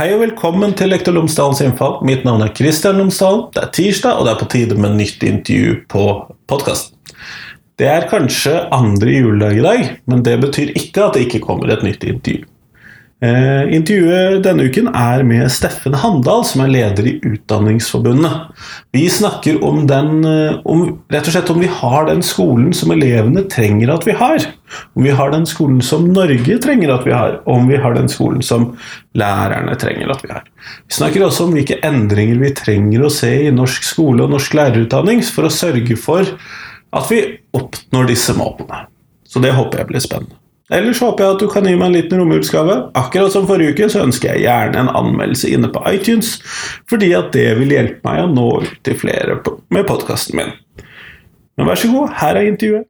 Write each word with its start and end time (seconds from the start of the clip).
Hei 0.00 0.14
og 0.14 0.22
velkommen 0.22 0.70
til 0.72 0.88
Lektor 0.88 1.12
Lomsdalens 1.12 1.58
innfall. 1.60 1.98
Mitt 2.08 2.22
navn 2.24 2.40
er 2.40 2.54
Kristian 2.56 2.96
Lomsdalen. 2.96 3.42
Det 3.52 3.60
er 3.60 3.72
tirsdag, 3.76 4.16
og 4.16 4.24
det 4.24 4.30
er 4.32 4.38
på 4.40 4.46
tide 4.48 4.78
med 4.80 4.94
nytt 4.96 5.26
intervju 5.28 5.74
på 5.92 6.04
podkasten. 6.48 6.96
Det 7.76 7.84
er 7.84 8.06
kanskje 8.08 8.54
andre 8.72 9.18
juledag 9.18 9.60
i 9.60 9.66
dag, 9.66 9.90
men 10.08 10.24
det 10.24 10.38
betyr 10.40 10.72
ikke 10.72 11.04
at 11.04 11.18
det 11.18 11.26
ikke 11.26 11.42
kommer 11.44 11.68
et 11.68 11.84
nytt 11.84 12.08
intervju. 12.08 12.48
Eh, 13.20 13.74
intervjuet 13.76 14.38
denne 14.46 14.64
uken 14.64 14.86
er 14.96 15.20
med 15.28 15.50
Steffen 15.52 15.92
Handal, 16.00 16.40
som 16.48 16.62
er 16.64 16.70
leder 16.72 17.04
i 17.04 17.18
Utdanningsforbundet. 17.20 18.46
Vi 18.96 19.02
snakker 19.12 19.58
om, 19.60 19.82
den, 19.90 20.24
eh, 20.24 20.56
om, 20.64 20.86
rett 21.12 21.28
og 21.28 21.34
slett 21.34 21.52
om 21.52 21.60
vi 21.60 21.68
har 21.68 22.08
den 22.08 22.24
skolen 22.24 22.72
som 22.72 22.94
elevene 22.94 23.44
trenger 23.52 23.92
at 23.92 24.08
vi 24.08 24.16
har. 24.16 24.48
Om 24.96 25.04
vi 25.04 25.12
har 25.12 25.34
den 25.34 25.44
skolen 25.44 25.82
som 25.84 26.08
Norge 26.14 26.56
trenger 26.64 26.94
at 26.94 27.04
vi 27.04 27.12
har, 27.12 27.42
og 27.44 27.58
om 27.58 27.68
vi 27.68 27.76
har 27.76 27.98
den 27.98 28.08
skolen 28.08 28.40
som 28.40 28.70
lærerne 29.12 29.76
trenger 29.76 30.16
at 30.16 30.24
vi 30.24 30.32
har. 30.32 30.48
Vi 30.88 30.96
snakker 30.96 31.26
også 31.26 31.44
om 31.44 31.52
hvilke 31.58 31.80
endringer 31.84 32.40
vi 32.40 32.54
trenger 32.56 33.04
å 33.04 33.12
se 33.12 33.34
i 33.44 33.52
norsk 33.52 33.84
skole 33.84 34.24
og 34.24 34.32
norsk 34.32 34.56
lærerutdanning 34.56 35.20
for 35.28 35.44
å 35.44 35.52
sørge 35.52 36.00
for 36.00 36.24
at 36.24 37.12
vi 37.12 37.20
oppnår 37.52 38.14
disse 38.14 38.32
målene. 38.32 38.86
Så 39.28 39.44
det 39.44 39.52
håper 39.52 39.84
jeg 39.84 39.92
blir 39.92 40.08
spennende. 40.08 40.39
Ellers 40.70 41.00
håper 41.02 41.24
jeg 41.24 41.34
at 41.34 41.42
du 41.42 41.48
kan 41.50 41.66
gi 41.66 41.74
meg 41.74 41.90
en 41.90 41.96
liten 41.96 42.20
romjulsgave. 42.22 42.76
Akkurat 42.98 43.34
som 43.34 43.48
forrige 43.48 43.74
uke 43.74 43.88
så 43.90 44.04
ønsker 44.04 44.32
jeg 44.32 44.44
gjerne 44.46 44.84
en 44.84 44.92
anmeldelse 45.00 45.50
inne 45.50 45.70
på 45.72 45.82
iTunes, 45.90 46.36
fordi 46.90 47.10
at 47.18 47.32
det 47.34 47.48
vil 47.58 47.74
hjelpe 47.74 48.06
meg 48.06 48.22
å 48.22 48.30
nå 48.30 48.48
ut 48.62 48.76
til 48.86 48.98
flere 49.00 49.40
med 49.74 49.88
podkasten 49.88 50.38
min. 50.38 50.54
Men 51.58 51.68
vær 51.68 51.80
så 51.80 51.90
god, 51.92 52.14
her 52.22 52.38
er 52.38 52.46
intervjuet. 52.52 52.86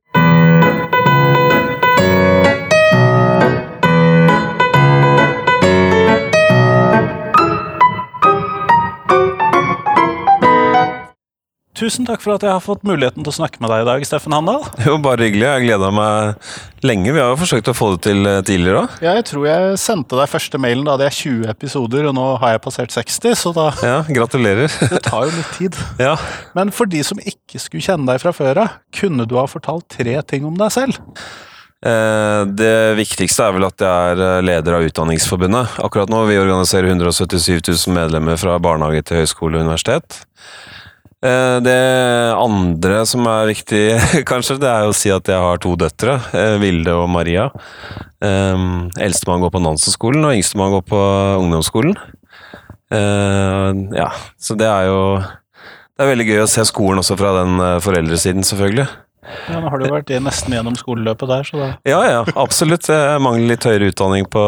Tusen 11.80 12.04
takk 12.04 12.20
for 12.20 12.34
at 12.34 12.42
jeg 12.44 12.52
har 12.52 12.60
fått 12.60 12.82
muligheten 12.84 13.24
til 13.24 13.32
å 13.32 13.32
snakke 13.32 13.56
med 13.62 13.70
deg 13.72 13.82
i 13.82 13.86
dag, 13.88 14.02
Steffen 14.04 14.34
Handal. 14.36 14.66
Jo, 14.84 14.98
Bare 15.00 15.24
hyggelig. 15.24 15.46
Jeg 15.46 15.64
gleda 15.64 15.88
meg 15.96 16.50
lenge. 16.84 17.08
Vi 17.08 17.22
har 17.22 17.30
jo 17.32 17.38
forsøkt 17.40 17.70
å 17.72 17.74
få 17.76 17.94
det 17.94 18.02
til 18.04 18.28
eh, 18.28 18.42
tidligere 18.44 18.82
òg. 18.82 18.98
Ja, 19.00 19.14
jeg 19.16 19.24
tror 19.30 19.46
jeg 19.48 19.78
sendte 19.80 20.18
deg 20.18 20.28
første 20.28 20.60
mailen 20.60 20.84
da 20.84 20.98
det 21.00 21.06
er 21.08 21.16
20 21.16 21.48
episoder, 21.48 22.10
og 22.10 22.16
nå 22.18 22.26
har 22.42 22.52
jeg 22.52 22.62
passert 22.66 22.92
60, 22.92 23.32
så 23.40 23.52
da 23.56 23.70
Ja, 23.80 23.96
gratulerer. 24.12 24.68
Det 24.92 25.00
tar 25.06 25.30
jo 25.30 25.32
litt 25.32 25.54
tid. 25.56 25.78
Ja. 26.02 26.18
Men 26.58 26.68
for 26.74 26.90
de 26.90 27.00
som 27.06 27.22
ikke 27.24 27.62
skulle 27.62 27.86
kjenne 27.86 28.04
deg 28.12 28.20
fra 28.20 28.34
før 28.36 28.60
av, 28.66 28.76
kunne 29.00 29.24
du 29.24 29.38
ha 29.40 29.46
fortalt 29.48 29.88
tre 29.96 30.18
ting 30.28 30.44
om 30.44 30.60
deg 30.60 30.74
selv? 30.76 31.00
Eh, 31.80 32.42
det 32.60 32.74
viktigste 33.00 33.46
er 33.46 33.56
vel 33.56 33.64
at 33.70 33.80
jeg 33.80 34.12
er 34.12 34.26
eh, 34.26 34.42
leder 34.44 34.76
av 34.76 34.84
Utdanningsforbundet. 34.84 35.80
Akkurat 35.80 36.12
nå 36.12 36.26
vi 36.28 36.36
organiserer 36.42 36.92
177 36.92 37.62
000 37.72 37.96
medlemmer 37.96 38.36
fra 38.40 38.60
barnehage 38.60 39.06
til 39.08 39.22
høyskole 39.22 39.56
og 39.56 39.64
universitet. 39.64 40.20
Eh, 41.20 41.56
det 41.60 41.80
andre 42.32 43.02
som 43.04 43.26
er 43.28 43.50
viktig, 43.50 43.82
kanskje, 44.30 44.56
det 44.62 44.70
er 44.70 44.88
å 44.88 44.94
si 44.96 45.12
at 45.12 45.28
jeg 45.28 45.40
har 45.40 45.60
to 45.60 45.74
døtre. 45.80 46.16
Eh, 46.32 46.56
Vilde 46.62 46.94
og 46.96 47.10
Maria. 47.12 47.50
Um, 48.20 48.88
Eldstemann 49.00 49.44
går 49.44 49.52
på 49.52 49.62
Nansenskolen, 49.64 50.24
og 50.24 50.36
yngstemann 50.36 50.74
går 50.76 50.86
på 50.88 51.02
ungdomsskolen. 51.40 51.98
ja, 52.90 54.08
så 54.34 54.56
det 54.58 54.66
er 54.66 54.88
jo 54.88 55.20
Det 55.22 56.02
er 56.02 56.08
veldig 56.08 56.24
gøy 56.26 56.40
å 56.42 56.48
se 56.50 56.64
skolen 56.66 56.98
også 56.98 57.14
fra 57.20 57.30
den 57.36 57.60
foreldresiden, 57.84 58.42
selvfølgelig. 58.42 58.88
Ja, 59.20 59.58
Nå 59.60 59.68
har 59.68 59.82
du 59.82 59.86
vært 59.92 60.10
nesten 60.24 60.54
gjennom 60.56 60.76
skoleløpet 60.78 61.28
der, 61.28 61.44
så 61.44 61.58
da 61.60 61.66
Ja, 61.88 61.98
ja, 62.08 62.22
absolutt. 62.40 62.88
Jeg 62.88 63.20
mangler 63.22 63.52
litt 63.52 63.66
høyere 63.68 63.90
utdanning 63.92 64.24
på, 64.32 64.44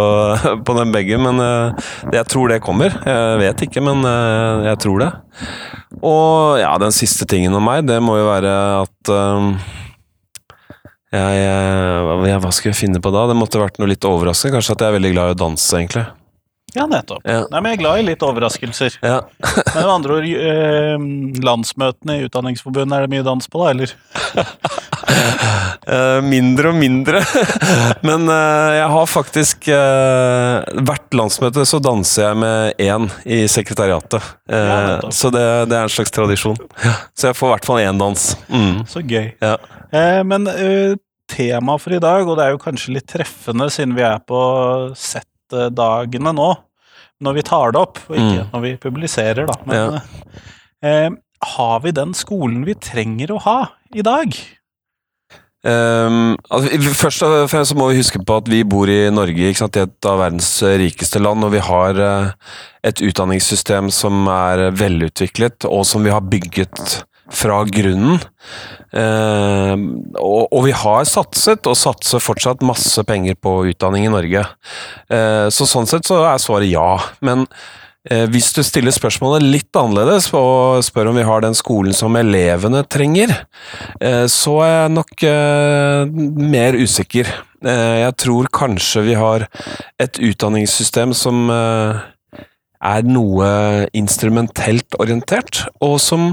på 0.66 0.76
dem 0.78 0.94
begge, 0.94 1.19
men 1.20 1.42
jeg 2.14 2.24
tror 2.32 2.54
det 2.54 2.62
kommer. 2.64 2.97
Jeg 3.04 3.42
vet 3.42 3.66
ikke, 3.69 3.84
men 3.84 4.00
jeg 4.64 4.80
tror 4.82 5.04
det. 5.04 5.10
Og 6.00 6.58
ja, 6.62 6.72
den 6.80 6.94
siste 6.97 7.28
tingen 7.28 7.54
om 7.54 7.69
meg, 7.69 7.84
det 7.88 8.00
må 8.02 8.16
jo 8.16 8.30
være 8.30 8.56
at 8.80 9.12
um, 9.12 9.52
jeg, 11.12 11.42
jeg, 11.44 12.41
Hva 12.41 12.52
skal 12.54 12.72
jeg 12.72 12.78
finne 12.78 13.02
på 13.04 13.12
da? 13.12 13.26
Det 13.28 13.36
måtte 13.36 13.60
vært 13.60 13.78
noe 13.82 13.91
litt 13.91 14.08
overraskende. 14.08 14.56
Kanskje 14.56 14.76
at 14.78 14.84
jeg 14.84 14.92
er 14.92 14.97
veldig 14.97 15.12
glad 15.12 15.32
i 15.32 15.36
å 15.36 15.41
danse, 15.44 15.68
egentlig. 15.76 16.06
Ja, 16.72 16.87
nettopp. 16.88 17.21
Ja. 17.28 17.43
Nei, 17.53 17.60
men 17.60 17.72
Jeg 17.72 17.78
er 17.78 17.83
glad 17.83 18.00
i 18.00 18.05
litt 18.06 18.22
overraskelser. 18.25 18.97
Ja. 19.05 19.19
men 19.75 19.77
med 19.77 19.93
andre 19.93 20.16
ord, 20.16 20.28
eh, 20.28 21.05
landsmøtene 21.44 22.19
i 22.19 22.27
Utdanningsforbundet, 22.28 22.97
er 22.97 23.05
det 23.05 23.12
mye 23.12 23.27
dans 23.27 23.49
på 23.53 23.60
da, 23.60 23.72
eller? 23.75 23.93
uh, 25.84 26.21
mindre 26.33 26.72
og 26.72 26.78
mindre. 26.81 27.21
men 28.09 28.25
eh, 28.33 28.71
jeg 28.78 28.88
har 28.94 29.10
faktisk 29.10 29.69
uh, 29.69 30.62
Hvert 30.81 31.16
landsmøte 31.16 31.66
så 31.69 31.81
danser 31.83 32.31
jeg 32.31 32.41
med 32.41 32.81
én 32.81 33.09
i 33.28 33.43
sekretariatet. 33.53 34.33
Ja, 34.49 35.00
så 35.12 35.31
det, 35.33 35.44
det, 35.69 35.77
er 35.77 35.87
en 35.87 35.93
slags 35.93 36.12
tradisjon. 36.12 36.59
Så 37.16 37.31
jeg 37.31 37.37
får 37.39 37.49
i 37.49 37.53
hvert 37.54 37.69
fall 37.69 37.83
én 37.83 38.00
dans. 38.00 38.25
Mm. 38.53 38.83
Så 38.89 39.04
gøy. 39.04 39.33
Ja. 39.43 39.56
men 40.28 40.49
tema 41.33 41.77
for 41.81 41.97
i 41.97 42.00
dag, 42.03 42.28
og 42.28 42.37
det 42.37 42.47
er 42.47 42.54
jo 42.54 42.60
kanskje 42.60 42.97
litt 42.97 43.09
treffende 43.09 43.69
siden 43.72 43.97
vi 43.97 44.04
er 44.04 44.21
på 44.28 44.41
sett 44.99 45.28
dagene 45.52 46.32
nå, 46.36 46.48
når 47.22 47.36
vi 47.38 47.44
tar 47.46 47.74
det 47.74 47.82
opp, 47.82 48.00
og 48.08 48.16
ikke 48.16 48.40
mm. 48.46 48.50
når 48.54 48.64
vi 48.64 48.72
publiserer, 48.82 49.46
da. 49.50 49.58
Men 49.68 49.78
ja. 49.78 50.00
eh, 50.88 51.10
har 51.56 51.78
vi 51.84 51.94
den 51.94 52.16
skolen 52.16 52.64
vi 52.66 52.78
trenger 52.78 53.34
å 53.34 53.40
ha 53.46 53.60
i 53.94 54.04
dag? 54.06 54.34
Um, 55.62 56.32
altså, 56.50 56.94
først 56.98 57.22
og 57.22 57.36
fremst 57.46 57.70
så 57.70 57.76
må 57.78 57.86
vi 57.92 58.00
huske 58.00 58.18
på 58.18 58.38
at 58.41 58.48
vi 58.50 58.64
bor 58.66 58.91
i 58.91 59.06
Norge, 59.14 59.46
i 59.46 59.54
et 59.54 60.08
av 60.10 60.18
verdens 60.18 60.50
rikeste 60.58 61.22
land, 61.22 61.46
og 61.46 61.54
vi 61.54 61.62
har 61.62 62.00
uh, 62.02 62.56
et 62.82 62.98
utdanningssystem 62.98 63.92
som 63.94 64.26
er 64.26 64.72
velutviklet, 64.74 65.68
og 65.70 65.86
som 65.86 66.02
vi 66.02 66.10
har 66.10 66.26
bygget 66.26 67.04
fra 67.31 67.62
grunnen. 67.69 68.19
Eh, 68.93 69.75
og, 70.21 70.49
og, 70.49 70.59
vi 70.66 70.75
har 70.77 71.06
satset, 71.09 71.69
og 71.69 71.78
satser 71.78 72.22
fortsatt, 72.22 72.65
masse 72.66 73.05
penger 73.09 73.38
på 73.41 73.60
utdanning 73.71 74.09
i 74.09 74.12
Norge. 74.12 74.44
Eh, 75.12 75.47
så 75.55 75.69
sånn 75.69 75.88
sett 75.91 76.09
så 76.09 76.22
er 76.28 76.43
svaret 76.43 76.72
ja. 76.72 76.99
Men 77.25 77.47
eh, 78.09 78.27
hvis 78.33 78.50
du 78.56 78.62
stiller 78.66 78.94
spørsmålet 78.94 79.47
litt 79.47 79.78
annerledes, 79.78 80.33
og 80.37 80.83
spør 80.84 81.12
om 81.12 81.21
vi 81.21 81.28
har 81.28 81.44
den 81.44 81.56
skolen 81.59 81.97
som 81.97 82.19
elevene 82.21 82.84
trenger, 82.91 83.34
eh, 84.00 84.27
så 84.31 84.59
er 84.66 84.75
jeg 84.75 84.97
nok 84.99 85.27
eh, 85.31 86.22
mer 86.53 86.78
usikker. 86.78 87.31
Eh, 87.62 87.99
jeg 88.03 88.19
tror 88.27 88.50
kanskje 88.53 89.06
vi 89.06 89.19
har 89.19 89.47
et 90.03 90.21
utdanningssystem 90.21 91.15
som 91.16 91.47
er 92.82 93.06
noe 93.06 93.48
instrumentelt 93.97 94.98
orientert, 95.03 95.65
og 95.82 95.98
som 96.03 96.32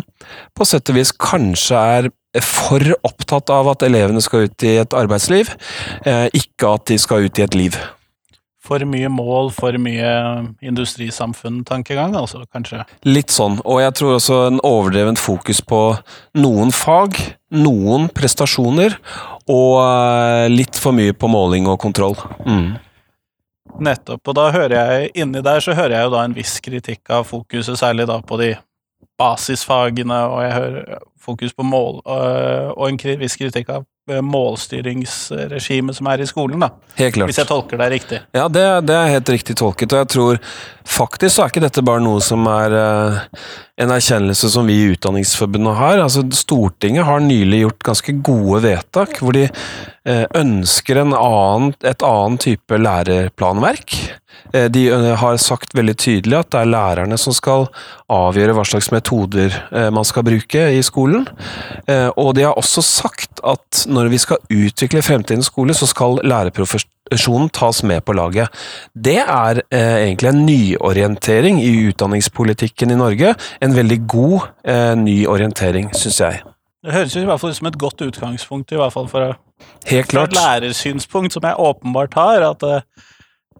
på 0.57 0.67
sett 0.67 0.89
og 0.89 0.97
vis 0.97 1.13
kanskje 1.13 1.83
er 1.99 2.09
for 2.45 2.83
opptatt 3.07 3.49
av 3.53 3.71
at 3.71 3.85
elevene 3.85 4.21
skal 4.21 4.49
ut 4.49 4.65
i 4.65 4.75
et 4.81 4.97
arbeidsliv, 4.97 5.49
eh, 6.05 6.27
ikke 6.33 6.75
at 6.75 6.89
de 6.91 6.99
skal 7.01 7.25
ut 7.25 7.39
i 7.39 7.45
et 7.45 7.57
liv. 7.57 7.77
For 8.69 8.83
mye 8.85 9.09
mål, 9.09 9.49
for 9.55 9.73
mye 9.81 10.09
industrisamfunn-tankegang, 10.61 12.13
altså, 12.19 12.43
kanskje? 12.53 12.83
Litt 13.07 13.33
sånn, 13.33 13.57
og 13.65 13.79
jeg 13.81 13.95
tror 13.97 14.17
også 14.17 14.41
en 14.49 14.59
overdrevent 14.67 15.21
fokus 15.21 15.63
på 15.65 15.79
noen 16.37 16.73
fag, 16.75 17.17
noen 17.55 18.11
prestasjoner, 18.13 18.99
og 19.49 19.73
eh, 19.81 20.45
litt 20.53 20.77
for 20.77 20.93
mye 20.93 21.17
på 21.17 21.31
måling 21.31 21.65
og 21.71 21.79
kontroll. 21.81 22.19
Mm. 22.45 22.77
Nettopp. 23.77 24.23
Og 24.27 24.35
da 24.37 24.49
hører 24.55 24.75
jeg 24.75 25.11
inni 25.23 25.43
der 25.45 25.61
så 25.63 25.75
hører 25.77 25.97
jeg 25.97 26.07
jo 26.07 26.15
da 26.15 26.23
en 26.25 26.35
viss 26.37 26.57
kritikk 26.63 27.13
av 27.13 27.27
fokuset, 27.29 27.77
særlig 27.79 28.07
da 28.09 28.19
på 28.25 28.39
de 28.41 28.53
basisfagene, 29.19 30.19
og 30.31 30.41
jeg 30.45 30.55
hører 30.55 30.99
fokus 31.21 31.53
på 31.53 31.63
mål, 31.63 32.01
øh, 32.07 32.69
og 32.75 32.89
en 32.89 32.99
viss 33.19 33.37
kritikk 33.39 33.69
av 33.73 33.85
øh, 34.11 34.21
målstyringsregimet 34.25 35.97
som 35.97 36.09
er 36.11 36.23
i 36.23 36.27
skolen, 36.29 36.63
da. 36.63 36.71
Helt 36.99 37.15
klart. 37.15 37.31
Hvis 37.31 37.41
jeg 37.41 37.49
tolker 37.49 37.79
deg 37.81 37.93
riktig? 37.93 38.21
Ja, 38.35 38.47
det, 38.47 38.65
det, 38.87 38.95
er 38.95 39.15
helt 39.15 39.33
riktig 39.35 39.57
tolket, 39.59 39.93
og 39.93 40.03
jeg 40.03 40.11
tror 40.15 40.39
faktisk 40.89 41.35
så 41.35 41.45
er 41.45 41.51
ikke 41.51 41.63
dette 41.63 41.85
bare 41.85 42.03
noe 42.03 42.21
som 42.23 42.47
er 42.49 42.75
uh, 42.75 43.19
en 43.79 43.93
erkjennelse 43.93 44.49
som 44.51 44.67
vi 44.67 44.79
i 44.79 44.87
Utdanningsforbundet 44.95 45.77
har. 45.77 46.01
Altså, 46.03 46.25
Stortinget 46.35 47.07
har 47.07 47.21
nylig 47.23 47.63
gjort 47.65 47.89
ganske 47.91 48.15
gode 48.25 48.63
vedtak 48.65 49.19
hvor 49.21 49.37
de 49.37 49.45
uh, 49.49 50.25
ønsker 50.39 51.03
annen, 51.03 51.75
et 51.85 52.05
annet 52.05 52.47
type 52.47 52.81
lærerplanverk. 52.81 53.99
Uh, 54.55 54.65
de 54.73 54.87
har 55.21 55.39
sagt 55.41 55.75
veldig 55.77 55.97
tydelig 55.99 56.39
at 56.41 56.51
det 56.55 56.63
er 56.63 56.73
lærerne 56.73 57.19
som 57.21 57.35
skal 57.37 57.67
avgjøre 58.09 58.55
hva 58.57 58.65
slags 58.65 58.89
metoder 58.89 59.53
man 59.93 60.07
skal 60.07 60.25
bruke 60.25 60.63
i 60.73 60.79
skolen. 60.85 61.08
Og 62.19 62.35
de 62.35 62.43
har 62.45 62.57
også 62.59 62.81
sagt 62.85 63.41
at 63.47 63.85
når 63.89 64.09
vi 64.11 64.17
skal 64.21 64.37
utvikle 64.51 65.01
fremtidens 65.05 65.49
skole, 65.49 65.73
så 65.73 65.87
skal 65.89 66.19
lærerprofesjonen 66.23 67.49
tas 67.49 67.83
med 67.83 68.01
på 68.05 68.13
laget. 68.13 68.49
Det 68.93 69.17
er 69.23 69.61
eh, 69.71 70.05
egentlig 70.05 70.29
en 70.29 70.45
nyorientering 70.45 71.61
i 71.63 71.71
utdanningspolitikken 71.89 72.91
i 72.91 72.99
Norge. 72.99 73.35
En 73.61 73.75
veldig 73.75 73.99
god 74.07 74.39
nyorientering, 74.65 74.95
ny 74.99 75.27
orientering, 75.27 75.91
syns 75.95 76.19
jeg. 76.21 76.41
Det 76.85 76.93
høres 76.93 77.15
i 77.15 77.25
hvert 77.27 77.41
fall 77.41 77.51
ut 77.51 77.59
som 77.59 77.67
et 77.67 77.79
godt 77.79 78.01
utgangspunkt, 78.01 78.71
i 78.71 78.79
hvert 78.79 78.93
fall 78.93 79.07
for 79.11 79.35
Helt 79.85 80.07
klart. 80.07 80.29
et 80.31 80.37
lærersynspunkt 80.39 81.33
som 81.33 81.43
jeg 81.43 81.59
åpenbart 81.59 82.13
har. 82.13 82.49
at 82.51 82.63
eh, 82.63 82.81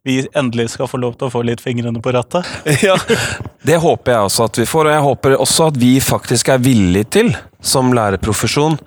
vi 0.09 0.17
endelig 0.37 0.71
skal 0.73 0.89
få 0.89 0.99
lov 1.01 1.15
til 1.19 1.29
å 1.29 1.33
få 1.33 1.43
litt 1.47 1.61
fingrene 1.63 2.01
på 2.03 2.13
rattet. 2.15 2.49
ja, 2.87 2.97
det 3.65 3.77
håper 3.83 4.15
jeg 4.15 4.31
også 4.31 4.49
at 4.49 4.59
vi 4.61 4.67
får, 4.69 4.89
og 4.89 4.95
jeg 4.97 5.05
håper 5.05 5.37
også 5.37 5.69
at 5.69 5.79
vi 5.79 5.93
faktisk 6.03 6.51
er 6.53 6.65
villige 6.65 7.11
til, 7.19 7.31
som 7.61 7.93
lærerprofesjon, 7.95 8.79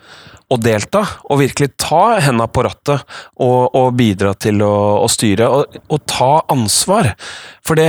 å 0.52 0.58
delta 0.60 1.00
og 1.30 1.40
virkelig 1.40 1.70
ta 1.80 2.18
henda 2.20 2.44
på 2.50 2.64
rattet 2.66 3.06
og, 3.40 3.72
og 3.72 3.94
bidra 3.96 4.34
til 4.36 4.60
å, 4.64 4.74
å 5.00 5.08
styre, 5.08 5.48
og, 5.48 5.78
og, 5.88 6.02
ta 6.08 6.32
ansvar. 6.52 7.14
For 7.64 7.78
det 7.80 7.88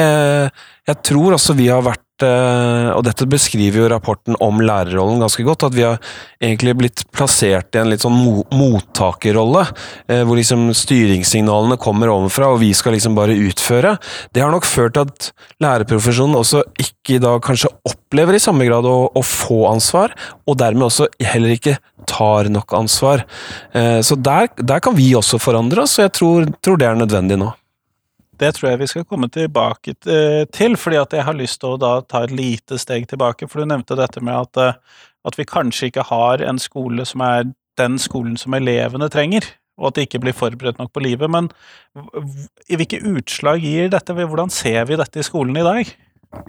Jeg 0.88 1.00
tror 1.08 1.36
også 1.36 1.56
vi 1.56 1.70
har 1.72 1.84
vært 1.84 2.04
Og 2.24 3.04
dette 3.06 3.28
beskriver 3.30 3.84
jo 3.84 3.90
rapporten 3.92 4.38
om 4.44 4.62
lærerrollen 4.64 5.22
ganske 5.24 5.46
godt, 5.46 5.66
at 5.68 5.76
vi 5.76 5.86
har 5.86 6.00
egentlig 6.44 6.76
blitt 6.80 7.04
plassert 7.16 7.76
i 7.76 7.82
en 7.82 7.92
litt 7.92 8.04
sånn 8.04 8.18
mottakerrolle, 8.54 9.66
eh, 10.08 10.24
hvor 10.28 10.40
liksom 10.40 10.70
styringssignalene 10.78 11.80
kommer 11.82 12.12
ovenfra, 12.14 12.52
og 12.54 12.62
vi 12.64 12.74
skal 12.78 12.96
liksom 12.98 13.18
bare 13.18 13.38
utføre. 13.50 13.96
Det 14.34 14.44
har 14.44 14.52
nok 14.54 14.68
ført 14.68 14.98
til 14.98 15.08
at 15.08 15.32
lærerprofesjonen 15.64 16.40
også 16.40 16.64
ikke 16.82 17.22
da 17.24 17.38
kanskje 17.44 17.72
opplever 17.90 18.38
i 18.38 18.44
samme 18.44 18.68
grad 18.68 18.88
å, 18.90 18.98
å 19.14 19.26
få 19.26 19.64
ansvar, 19.72 20.14
og 20.48 20.60
dermed 20.62 20.90
også 20.90 21.10
heller 21.24 21.56
ikke 21.56 21.78
tar 22.10 22.52
nok 22.52 22.76
ansvar. 22.78 23.26
Eh, 23.74 24.00
så 24.06 24.20
der, 24.20 24.52
der 24.60 24.84
kan 24.84 24.98
vi 24.98 25.14
også 25.18 25.42
forandre 25.42 25.86
oss, 25.86 25.98
og 26.00 26.08
jeg 26.08 26.16
tror, 26.20 26.56
tror 26.64 26.80
det 26.80 26.90
er 26.90 27.00
nødvendig 27.00 27.40
nå. 27.42 27.54
Det 28.42 28.52
tror 28.56 28.72
jeg 28.72 28.82
vi 28.82 28.90
skal 28.90 29.06
komme 29.06 29.30
tilbake 29.32 29.94
eh, 30.10 30.44
til, 30.54 30.78
fordi 30.80 31.00
at 31.00 31.14
jeg 31.14 31.26
har 31.28 31.38
lyst 31.38 31.60
til 31.62 31.76
å 31.76 31.82
da 31.82 31.94
ta 32.02 32.24
et 32.26 32.34
lite 32.34 32.80
steg 32.82 33.06
tilbake. 33.12 33.48
For 33.50 33.62
du 33.62 33.70
nevnte 33.70 33.98
dette 34.00 34.24
med 34.26 34.34
at, 34.34 34.62
eh, 34.62 35.04
at 35.28 35.38
vi 35.38 35.48
kanskje 35.50 35.92
ikke 35.92 36.08
har 36.10 36.42
en 36.46 36.62
skole 36.62 37.06
som 37.10 37.22
er 37.26 37.52
den 37.80 38.00
skolen 38.02 38.38
som 38.38 38.56
elevene 38.58 39.10
trenger, 39.14 39.46
og 39.78 39.90
at 39.90 39.98
de 39.98 40.08
ikke 40.08 40.22
blir 40.22 40.38
forberedt 40.38 40.82
nok 40.82 40.92
på 40.94 41.04
livet. 41.06 41.30
Men 41.30 41.50
i 42.70 42.78
hvilke 42.78 43.02
utslag 43.14 43.62
gir 43.66 43.94
dette? 43.94 44.14
Hvordan 44.18 44.54
ser 44.54 44.86
vi 44.90 44.98
dette 45.00 45.22
i 45.22 45.26
skolen 45.26 45.58
i 45.58 45.66
dag? 45.66 45.94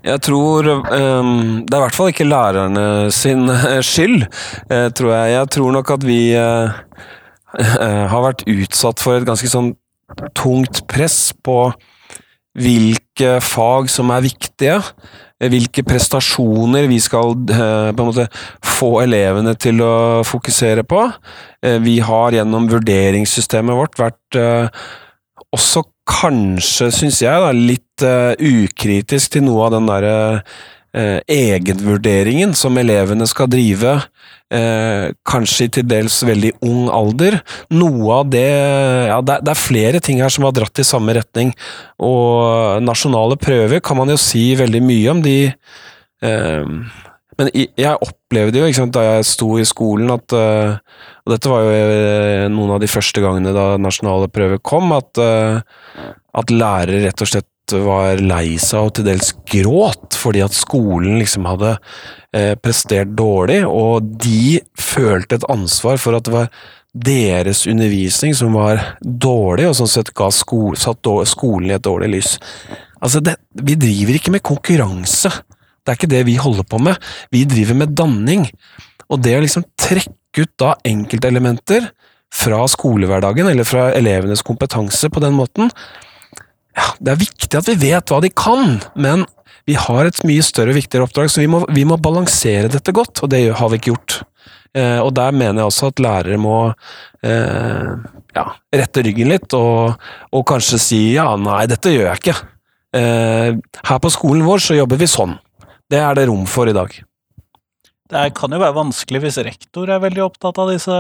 Jeg 0.05 0.21
tror 0.25 0.65
um, 0.65 1.61
Det 1.61 1.77
er 1.77 1.77
i 1.77 1.83
hvert 1.83 1.97
fall 1.97 2.09
ikke 2.09 2.25
lærerne 2.25 2.85
sin 3.13 3.49
skyld, 3.85 4.25
uh, 4.71 4.89
tror 4.97 5.11
jeg. 5.13 5.33
Jeg 5.37 5.51
tror 5.57 5.75
nok 5.77 5.91
at 5.97 6.07
vi 6.09 6.21
uh, 6.37 6.73
har 8.13 8.25
vært 8.25 8.47
utsatt 8.49 9.01
for 9.05 9.17
et 9.17 9.29
ganske 9.29 9.49
sånn 9.49 9.75
tungt 10.37 10.85
press 10.91 11.33
på 11.45 11.73
hvilke 12.55 13.39
fag 13.43 13.89
som 13.91 14.13
er 14.15 14.23
viktige, 14.25 14.77
hvilke 15.51 15.83
prestasjoner 15.85 16.87
vi 16.89 17.01
skal 17.03 17.35
eh, 17.51 17.91
måte 17.99 18.29
få 18.65 19.01
elevene 19.03 19.57
til 19.61 19.83
å 19.85 19.97
fokusere 20.27 20.85
på. 20.87 21.03
Eh, 21.65 21.81
vi 21.83 21.99
har 22.05 22.37
gjennom 22.37 22.69
vurderingssystemet 22.71 23.77
vårt 23.77 23.99
vært 23.99 24.39
eh, 24.39 24.87
også 25.55 25.85
kanskje, 26.09 26.93
syns 26.95 27.21
jeg, 27.25 27.43
da, 27.43 27.51
litt 27.55 28.05
ukritisk 28.45 29.37
til 29.37 29.47
noe 29.47 29.67
av 29.67 29.77
den 29.77 29.87
derre 29.89 30.17
eh, 30.95 31.21
egenvurderingen 31.31 32.55
som 32.57 32.79
elevene 32.81 33.27
skal 33.31 33.51
drive, 33.53 33.97
eh, 34.55 35.11
kanskje 35.29 35.69
i 35.69 35.73
til 35.79 35.89
dels 35.91 36.21
veldig 36.27 36.55
ung 36.65 36.89
alder. 36.89 37.41
Noe 37.75 38.21
av 38.21 38.31
det 38.33 38.45
Ja, 38.45 39.21
det, 39.21 39.41
er 39.51 39.59
flere 39.59 40.01
ting 40.01 40.23
her 40.23 40.33
som 40.33 40.47
har 40.47 40.55
dratt 40.57 40.79
i 40.79 40.87
samme 40.87 41.15
retning, 41.17 41.55
og 41.99 42.83
nasjonale 42.83 43.37
prøver 43.37 43.83
kan 43.85 43.99
man 43.99 44.13
jo 44.13 44.21
si 44.21 44.55
veldig 44.59 44.83
mye 44.83 45.11
om. 45.11 45.25
De 45.25 45.39
eh, 46.23 46.79
men 47.39 47.51
jeg 47.55 48.03
opplevde 48.05 48.61
jo, 48.61 48.69
sant, 48.77 48.95
da 48.95 49.05
jeg 49.07 49.27
sto 49.27 49.55
i 49.59 49.67
skolen, 49.67 50.13
at 50.15 50.35
uh, 50.37 50.77
Og 51.25 51.35
dette 51.35 51.51
var 51.51 51.65
jo 51.65 51.73
uh, 51.73 52.45
noen 52.53 52.77
av 52.77 52.83
de 52.83 52.91
første 52.91 53.23
gangene 53.25 53.55
da 53.57 53.75
nasjonale 53.81 54.31
prøver 54.33 54.63
kom, 54.63 54.93
at, 54.95 55.19
uh, 55.19 55.59
at 56.39 56.55
lærere 56.55 57.03
rett 57.09 57.25
og 57.25 57.33
slett 57.33 57.49
var 57.73 58.21
lei 58.21 58.59
seg 58.61 58.89
og 58.89 58.95
til 58.97 59.07
dels 59.09 59.33
gråt 59.49 60.17
fordi 60.19 60.43
at 60.45 60.55
skolen 60.57 61.19
liksom 61.21 61.49
hadde 61.49 61.75
eh, 62.37 62.55
prestert 62.61 63.15
dårlig, 63.17 63.63
og 63.67 64.05
de 64.21 64.61
følte 64.79 65.39
et 65.39 65.47
ansvar 65.53 66.01
for 66.01 66.17
at 66.17 66.29
det 66.29 66.35
var 66.35 66.51
deres 66.95 67.65
undervisning 67.67 68.37
som 68.39 68.55
var 68.55 68.81
dårlig, 69.01 69.67
og 69.69 69.77
sånn 69.79 69.91
sett 69.91 70.13
ga 70.15 70.31
sko 70.31 70.75
satt 70.79 71.09
skolen 71.27 71.73
i 71.73 71.75
et 71.75 71.85
dårlig 71.85 72.13
lys. 72.13 72.37
Altså, 73.03 73.21
det, 73.21 73.37
vi 73.67 73.75
driver 73.75 74.19
ikke 74.19 74.35
med 74.37 74.45
konkurranse, 74.47 75.33
det 75.85 75.93
er 75.93 75.99
ikke 75.99 76.13
det 76.15 76.23
vi 76.29 76.39
holder 76.41 76.65
på 76.69 76.79
med, 76.81 77.01
vi 77.35 77.43
driver 77.49 77.83
med 77.83 77.97
danning. 77.99 78.47
Og 79.13 79.21
det 79.21 79.35
å 79.37 79.43
liksom 79.43 79.67
trekke 79.77 80.45
ut 80.45 80.55
da 80.59 80.73
enkeltelementer 80.87 81.91
fra 82.35 82.63
skolehverdagen, 82.71 83.51
eller 83.51 83.67
fra 83.69 83.91
elevenes 83.95 84.43
kompetanse 84.47 85.11
på 85.13 85.23
den 85.23 85.37
måten, 85.37 85.69
ja, 86.75 86.91
det 87.01 87.15
er 87.15 87.23
viktig 87.23 87.59
at 87.59 87.71
vi 87.71 87.79
vet 87.87 88.11
hva 88.11 88.21
de 88.25 88.31
kan, 88.35 88.79
men 88.99 89.25
vi 89.69 89.77
har 89.81 90.09
et 90.09 90.21
mye 90.29 90.45
større 90.45 90.75
og 90.75 90.79
viktigere 90.79 91.07
oppdrag, 91.07 91.31
så 91.33 91.41
vi 91.41 91.49
må, 91.51 91.63
vi 91.73 91.87
må 91.89 91.97
balansere 92.01 92.69
dette 92.73 92.93
godt, 92.95 93.23
og 93.25 93.31
det 93.33 93.47
har 93.57 93.71
vi 93.73 93.81
ikke 93.81 93.95
gjort. 93.95 94.19
Eh, 94.75 94.99
og 95.01 95.13
der 95.17 95.33
mener 95.33 95.63
jeg 95.63 95.71
også 95.71 95.93
at 95.93 96.03
lærere 96.03 96.39
må 96.41 96.59
eh, 97.25 97.91
ja, 98.35 98.45
rette 98.75 99.05
ryggen 99.07 99.31
litt, 99.31 99.55
og, 99.57 99.95
og, 100.35 100.45
kanskje 100.51 100.81
si 100.83 101.01
ja, 101.15 101.31
nei, 101.41 101.63
dette 101.71 101.95
gjør 101.95 102.11
jeg 102.11 102.23
ikke. 102.23 102.37
Eh, 102.99 103.51
her 103.89 104.03
på 104.03 104.13
skolen 104.13 104.45
vår 104.47 104.63
så 104.67 104.77
jobber 104.77 105.01
vi 105.01 105.11
sånn. 105.11 105.39
Det 105.91 106.01
er 106.03 106.19
det 106.19 106.27
rom 106.29 106.45
for 106.51 106.69
i 106.69 106.77
dag. 106.77 106.93
Det 108.15 108.29
kan 108.37 108.53
jo 108.53 108.61
være 108.61 108.77
vanskelig 108.77 109.23
hvis 109.23 109.41
rektor 109.47 109.89
er 109.91 110.03
veldig 110.03 110.27
opptatt 110.27 110.59
av 110.61 110.75
disse 110.75 110.97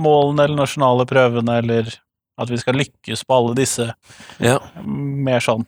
målene 0.00 0.46
eller 0.46 0.60
nasjonale 0.60 1.06
prøvene, 1.08 1.58
eller 1.64 1.90
at 2.40 2.50
vi 2.50 2.58
skal 2.60 2.78
lykkes 2.80 3.24
på 3.26 3.36
alle 3.36 3.54
disse 3.58 3.88
ja. 4.42 4.58
mer 4.84 5.44
sånn 5.44 5.66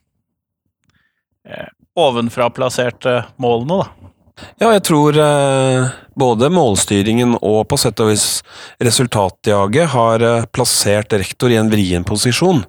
eh, 1.47 1.71
ovenfra-plasserte 1.97 3.23
målene, 3.43 3.85
da. 3.85 4.13
Ja, 4.61 4.69
jeg 4.75 4.83
tror 4.85 5.17
eh, 5.17 5.87
både 6.19 6.51
målstyringen 6.53 7.39
og 7.39 7.63
på 7.71 7.79
sett 7.81 8.01
og 8.05 8.11
vis 8.11 8.27
resultatjaget 8.85 9.89
har 9.95 10.25
eh, 10.25 10.45
plassert 10.53 11.15
rektor 11.17 11.53
i 11.53 11.57
en 11.57 11.71
vrien 11.73 12.05
posisjon. 12.05 12.61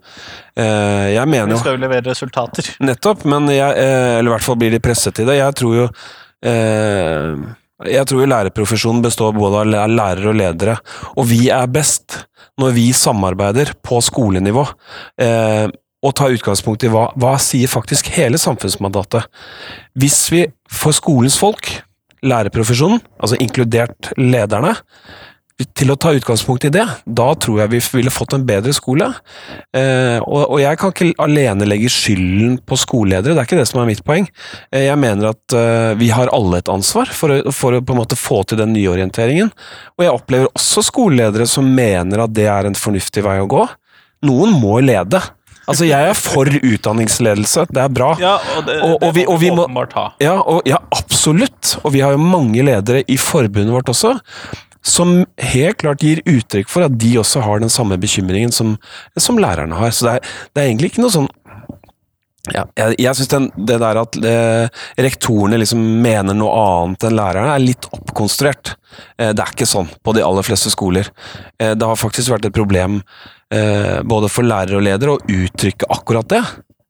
Eh, 0.56 1.10
jeg 1.18 1.28
mener 1.28 1.52
jo 1.52 1.58
Vi 1.58 1.66
skal 1.66 1.76
jo 1.76 1.84
levere 1.84 2.08
resultater. 2.08 2.72
Nettopp, 2.80 3.28
men 3.28 3.52
jeg, 3.52 3.68
eh, 3.84 4.14
eller 4.16 4.32
i 4.32 4.36
hvert 4.38 4.48
fall 4.48 4.60
blir 4.64 4.72
de 4.78 4.84
presset 4.84 5.20
til 5.20 5.28
det. 5.28 5.42
Jeg 5.42 5.60
tror 5.60 5.76
jo 5.76 5.90
eh, 6.48 7.44
jeg 7.86 8.10
tror 8.10 8.30
lærerprofesjonen 8.30 9.04
består 9.06 9.36
både 9.38 9.62
av 9.62 9.92
lærere 9.92 10.32
og 10.32 10.38
ledere, 10.40 10.78
og 11.14 11.28
vi 11.30 11.48
er 11.54 11.68
best 11.70 12.24
når 12.58 12.74
vi 12.74 12.88
samarbeider 12.98 13.76
på 13.86 14.00
skolenivå. 14.02 14.64
Eh, 15.22 15.68
og 16.06 16.14
tar 16.18 16.34
utgangspunkt 16.34 16.86
i 16.86 16.92
hva, 16.94 17.08
hva 17.18 17.36
sier 17.42 17.70
faktisk 17.70 18.10
hele 18.16 18.38
samfunnsmandatet. 18.42 19.26
Hvis 19.98 20.20
vi 20.34 20.44
får 20.70 20.98
skolens 21.00 21.38
folk, 21.42 21.70
lærerprofesjonen, 22.26 23.02
altså 23.22 23.38
inkludert 23.42 24.12
lederne, 24.18 24.76
til 25.58 25.90
å 25.90 25.98
ta 25.98 26.12
utgangspunkt 26.14 26.68
i 26.68 26.72
det, 26.74 26.86
da 27.06 27.28
tror 27.42 27.64
jeg 27.64 27.72
vi 27.72 27.80
ville 27.96 28.14
fått 28.14 28.36
en 28.38 28.46
bedre 28.46 28.74
skole. 28.78 29.08
Eh, 29.74 30.20
og, 30.22 30.60
jeg 30.62 30.78
kan 30.78 30.94
ikke 30.94 31.24
alene 31.24 31.66
legge 31.66 31.90
skylden 31.90 32.60
på 32.62 32.78
skoleledere, 32.78 33.34
det 33.34 33.42
er 33.42 33.50
ikke 33.50 33.60
det 33.62 33.70
som 33.70 33.82
er 33.82 33.90
mitt 33.90 34.04
poeng. 34.06 34.28
Eh, 34.70 34.86
jeg 34.86 35.02
mener 35.02 35.32
at 35.32 35.58
eh, 35.58 35.96
vi 35.98 36.12
har 36.14 36.30
alle 36.36 36.62
et 36.62 36.70
ansvar 36.70 37.10
for 37.10 37.34
å, 37.34 37.40
for 37.56 37.74
å, 37.74 37.82
på 37.82 37.96
en 37.96 38.02
måte 38.04 38.20
få 38.20 38.44
til 38.46 38.62
den 38.62 38.76
nyorienteringen. 38.76 39.50
Og 39.98 40.06
jeg 40.06 40.14
opplever 40.14 40.54
også 40.54 40.86
skoleledere 40.86 41.50
som 41.50 41.74
mener 41.74 42.28
at 42.28 42.38
det 42.38 42.46
er 42.54 42.70
en 42.70 42.78
fornuftig 42.78 43.26
vei 43.26 43.40
å 43.42 43.50
gå. 43.50 43.66
Noen 44.30 44.54
må 44.62 44.78
lede. 44.86 45.24
Altså, 45.68 45.84
jeg 45.84 46.14
er 46.14 46.16
for 46.16 46.48
utdanningsledelse, 46.48 47.66
det 47.76 47.82
er 47.84 47.90
bra. 47.92 48.14
Ja, 48.22 48.38
og 48.56 48.70
det, 48.70 48.78
og, 48.86 48.94
og 49.04 49.10
vi, 49.18 49.26
og 49.28 49.42
vi 49.42 49.50
må. 49.52 49.66
Ja, 50.24 50.38
ja, 50.70 50.80
absolutt. 50.96 51.74
Og 51.82 51.92
vi 51.92 52.06
har 52.06 52.16
jo 52.16 52.22
mange 52.24 52.64
ledere 52.64 53.02
i 53.04 53.18
forbundet 53.20 53.76
vårt 53.76 53.92
også, 53.92 54.14
som 54.88 55.18
helt 55.52 55.82
klart 55.82 56.04
gir 56.06 56.22
uttrykk 56.26 56.70
for 56.72 56.88
at 56.88 56.96
de 57.00 57.18
også 57.20 57.44
har 57.44 57.64
den 57.64 57.72
samme 57.74 57.98
bekymringen 58.00 58.54
som, 58.56 58.78
som 59.20 59.40
lærerne 59.42 59.76
har. 59.78 59.92
Så 59.92 60.08
det 60.08 60.16
er, 60.18 60.32
det 60.54 60.64
er, 60.64 60.70
egentlig 60.70 60.94
ikke 60.94 61.04
noe 61.04 61.14
sånn 61.14 61.30
ja, 62.54 62.64
jeg, 62.80 62.96
jeg 63.04 63.18
syns 63.18 63.50
det 63.68 63.76
der 63.82 63.98
at 64.00 64.18
eh, 64.24 64.84
rektorene 65.04 65.60
liksom 65.60 65.82
mener 66.04 66.38
noe 66.38 66.54
annet 66.62 67.04
enn 67.10 67.18
lærerne, 67.18 67.56
er 67.56 67.64
litt 67.64 67.88
oppkonstruert. 67.92 68.78
Eh, 69.18 69.34
det 69.36 69.44
er 69.44 69.52
ikke 69.52 69.68
sånn 69.68 69.90
på 70.00 70.14
de 70.16 70.24
aller 70.24 70.48
fleste 70.48 70.72
skoler. 70.72 71.10
Eh, 71.60 71.74
det 71.76 71.90
har 71.90 72.00
faktisk 72.00 72.32
vært 72.32 72.48
et 72.48 72.56
problem 72.56 73.02
eh, 73.52 74.00
både 74.08 74.32
for 74.32 74.48
lærere 74.48 74.80
og 74.80 74.88
ledere 74.88 75.18
å 75.18 75.22
uttrykke 75.26 75.92
akkurat 75.98 76.32
det. 76.38 76.46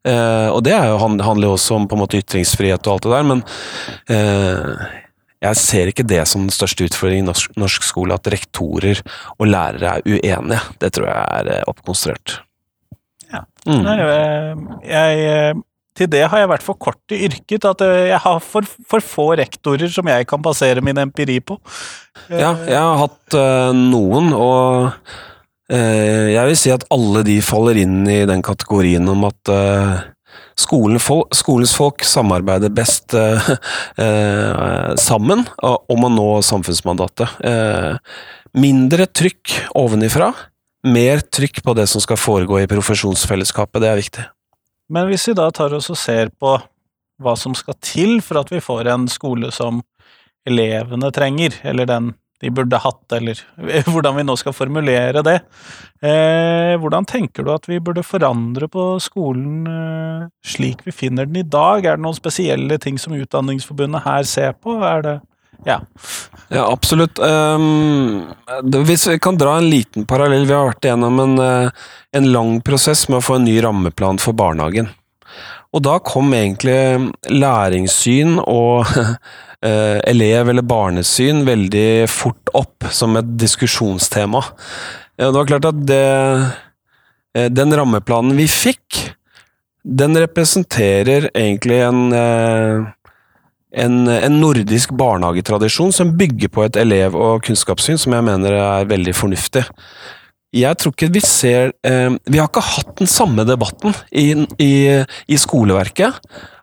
Og 0.08 0.62
det 0.64 0.72
jo, 0.72 1.00
handler 1.04 1.50
jo 1.50 1.56
også 1.58 1.76
om 1.76 1.86
på 1.90 1.98
en 1.98 2.00
måte 2.00 2.20
ytringsfrihet 2.22 2.86
og 2.88 2.94
alt 2.94 3.04
det 3.04 3.10
der, 3.12 3.26
men 3.28 3.42
jeg 5.44 5.60
ser 5.60 5.92
ikke 5.92 6.06
det 6.08 6.24
som 6.30 6.48
den 6.48 6.54
største 6.54 6.88
utfordringen 6.88 7.28
i 7.28 7.30
norsk, 7.30 7.54
norsk, 7.60 7.86
skole, 7.86 8.18
at 8.18 8.30
rektorer 8.34 9.04
og 9.38 9.46
lærere 9.50 9.98
er 9.98 10.06
uenige. 10.08 10.62
Det 10.82 10.92
tror 10.98 11.10
jeg 11.12 11.26
er 11.42 11.52
eh, 11.54 11.64
oppkonstruert. 11.70 12.40
Ja. 13.34 13.44
Mm. 13.68 13.84
Nei, 13.84 13.96
jeg, 14.00 14.88
jeg, 14.88 15.62
til 15.98 16.12
det 16.14 16.26
har 16.32 16.42
jeg 16.42 16.52
vært 16.54 16.66
for 16.66 16.80
kort 16.80 17.14
i 17.14 17.22
yrket. 17.28 17.70
At 17.70 17.86
eh, 17.86 18.10
jeg 18.14 18.22
har 18.26 18.42
for, 18.44 18.66
for, 18.90 19.06
få 19.06 19.30
rektorer 19.38 19.94
som 19.94 20.10
jeg 20.10 20.30
kan 20.30 20.42
basere 20.42 20.84
min 20.86 21.06
empiri 21.06 21.40
på. 21.44 21.60
Ja, 22.32 22.56
jeg 22.66 22.82
har 22.82 23.02
hatt 23.06 23.38
uh, 23.38 23.74
noen, 23.78 24.34
og 24.34 24.94
Eh, 25.68 26.32
jeg 26.32 26.48
vil 26.48 26.56
si 26.56 26.72
at 26.72 26.86
alle 26.96 27.26
de 27.28 27.42
faller 27.44 27.76
inn 27.82 28.06
i 28.08 28.22
den 28.28 28.44
kategorien 28.46 29.04
om 29.12 29.26
at 29.28 29.52
eh, 29.52 29.98
skolen, 30.58 31.00
skolens 31.36 31.74
folk 31.78 32.04
samarbeider 32.06 32.74
best 32.74 33.14
eh, 33.18 33.50
eh, 34.04 34.96
sammen 35.00 35.46
om 35.62 36.08
å 36.08 36.12
nå 36.12 36.30
samfunnsmandatet. 36.46 37.38
Eh, 37.46 37.98
mindre 38.58 39.08
trykk 39.08 39.54
ovenifra, 39.78 40.32
mer 40.88 41.22
trykk 41.22 41.62
på 41.66 41.76
det 41.78 41.88
som 41.92 42.04
skal 42.04 42.20
foregå 42.20 42.62
i 42.62 42.70
profesjonsfellesskapet, 42.70 43.82
det 43.84 43.92
er 43.92 44.02
viktig. 44.02 44.26
Men 44.94 45.10
hvis 45.12 45.28
vi 45.30 45.36
da 45.38 45.50
tar 45.52 45.76
oss 45.76 45.92
og 45.92 46.00
ser 46.00 46.32
på 46.40 46.56
hva 47.22 47.34
som 47.38 47.56
skal 47.58 47.76
til 47.82 48.20
for 48.22 48.40
at 48.42 48.52
vi 48.54 48.62
får 48.64 48.90
en 48.94 49.08
skole 49.12 49.50
som 49.54 49.82
elevene 50.48 51.10
trenger, 51.12 51.58
eller 51.68 51.90
den 51.90 52.14
de 52.42 52.52
burde 52.54 52.80
hatt, 52.82 53.06
eller 53.18 53.40
hvordan 53.92 54.18
vi 54.20 54.26
nå 54.28 54.36
skal 54.38 54.56
formulere 54.56 55.24
det. 55.26 55.40
Eh, 56.06 56.76
hvordan 56.78 57.08
tenker 57.10 57.46
du 57.46 57.54
at 57.54 57.66
vi 57.70 57.80
burde 57.82 58.06
forandre 58.06 58.70
på 58.70 58.90
skolen 59.02 59.66
eh, 59.72 60.28
slik 60.46 60.86
vi 60.86 60.94
finner 60.94 61.26
den 61.26 61.42
i 61.42 61.48
dag? 61.48 61.86
Er 61.86 61.98
det 61.98 62.06
noen 62.06 62.18
spesielle 62.18 62.78
ting 62.82 63.02
som 63.02 63.18
Utdanningsforbundet 63.18 64.06
her 64.06 64.30
ser 64.30 64.54
på? 64.62 64.78
Er 64.86 65.04
det 65.06 65.18
ja. 65.66 65.82
ja, 66.54 66.72
absolutt. 66.72 67.20
Um, 67.20 68.28
hvis 68.86 69.08
vi 69.08 69.18
kan 69.20 69.40
dra 69.42 69.56
en 69.58 69.70
liten 69.72 70.06
parallell 70.06 70.46
Vi 70.46 70.54
har 70.54 70.68
vært 70.70 70.86
igjennom 70.86 71.18
en, 71.24 71.34
uh, 71.42 71.88
en 72.14 72.28
lang 72.30 72.52
prosess 72.62 73.08
med 73.10 73.20
å 73.20 73.26
få 73.26 73.40
en 73.40 73.48
ny 73.48 73.58
rammeplan 73.66 74.22
for 74.22 74.38
barnehagen. 74.38 74.92
Og 75.76 75.84
da 75.84 75.98
kom 76.04 76.32
egentlig 76.36 76.78
læringssyn 77.28 78.38
og 78.44 78.88
eh, 79.66 79.98
elev- 80.08 80.52
eller 80.54 80.66
barnesyn 80.68 81.44
veldig 81.48 82.08
fort 82.12 82.54
opp 82.58 82.88
som 82.94 83.18
et 83.20 83.36
diskusjonstema. 83.40 84.44
Ja, 85.18 85.30
det 85.32 85.38
var 85.40 85.50
klart 85.50 85.70
at 85.72 85.80
det, 85.90 86.04
eh, 87.36 87.50
den 87.52 87.74
rammeplanen 87.76 88.38
vi 88.38 88.48
fikk, 88.52 89.02
den 89.88 90.18
representerer 90.20 91.30
egentlig 91.32 91.80
en, 91.84 92.02
eh, 92.14 92.86
en, 93.84 93.96
en 94.08 94.40
nordisk 94.42 94.92
barnehagetradisjon 95.00 95.94
som 95.96 96.16
bygger 96.20 96.52
på 96.52 96.66
et 96.66 96.80
elev- 96.80 97.16
og 97.16 97.44
kunnskapssyn 97.48 98.00
som 98.00 98.16
jeg 98.16 98.28
mener 98.28 98.56
er 98.60 98.90
veldig 98.90 99.16
fornuftig. 99.16 99.68
Jeg 100.56 100.80
tror 100.80 100.94
ikke 100.96 101.12
vi 101.12 101.22
ser 101.24 101.74
eh, 101.84 102.14
Vi 102.32 102.40
har 102.40 102.48
ikke 102.48 102.64
hatt 102.64 102.94
den 103.02 103.10
samme 103.12 103.44
debatten 103.48 103.96
i, 104.12 104.32
i, 104.64 104.74
i, 105.28 105.38
skoleverket, 105.40 106.22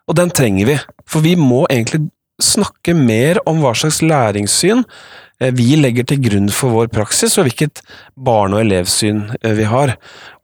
og 0.09 0.17
den 0.17 0.33
trenger 0.33 0.71
vi. 0.71 0.77
For 1.09 1.25
vi 1.25 1.35
må 1.37 1.65
egentlig 1.69 2.07
snakke 2.41 2.95
mer 2.97 3.39
om 3.47 3.61
hva 3.63 3.71
slags 3.77 4.01
læringssyn 4.03 4.83
vi 5.39 5.75
legger 5.75 6.05
til 6.07 6.21
grunn 6.23 6.47
for 6.53 6.71
vår 6.71 6.87
praksis, 6.93 7.33
og 7.37 7.47
hvilket 7.49 7.81
barne- 8.15 8.55
og 8.55 8.63
elevsyn 8.63 9.35
eh, 9.41 9.51
vi 9.57 9.65
har. 9.67 9.95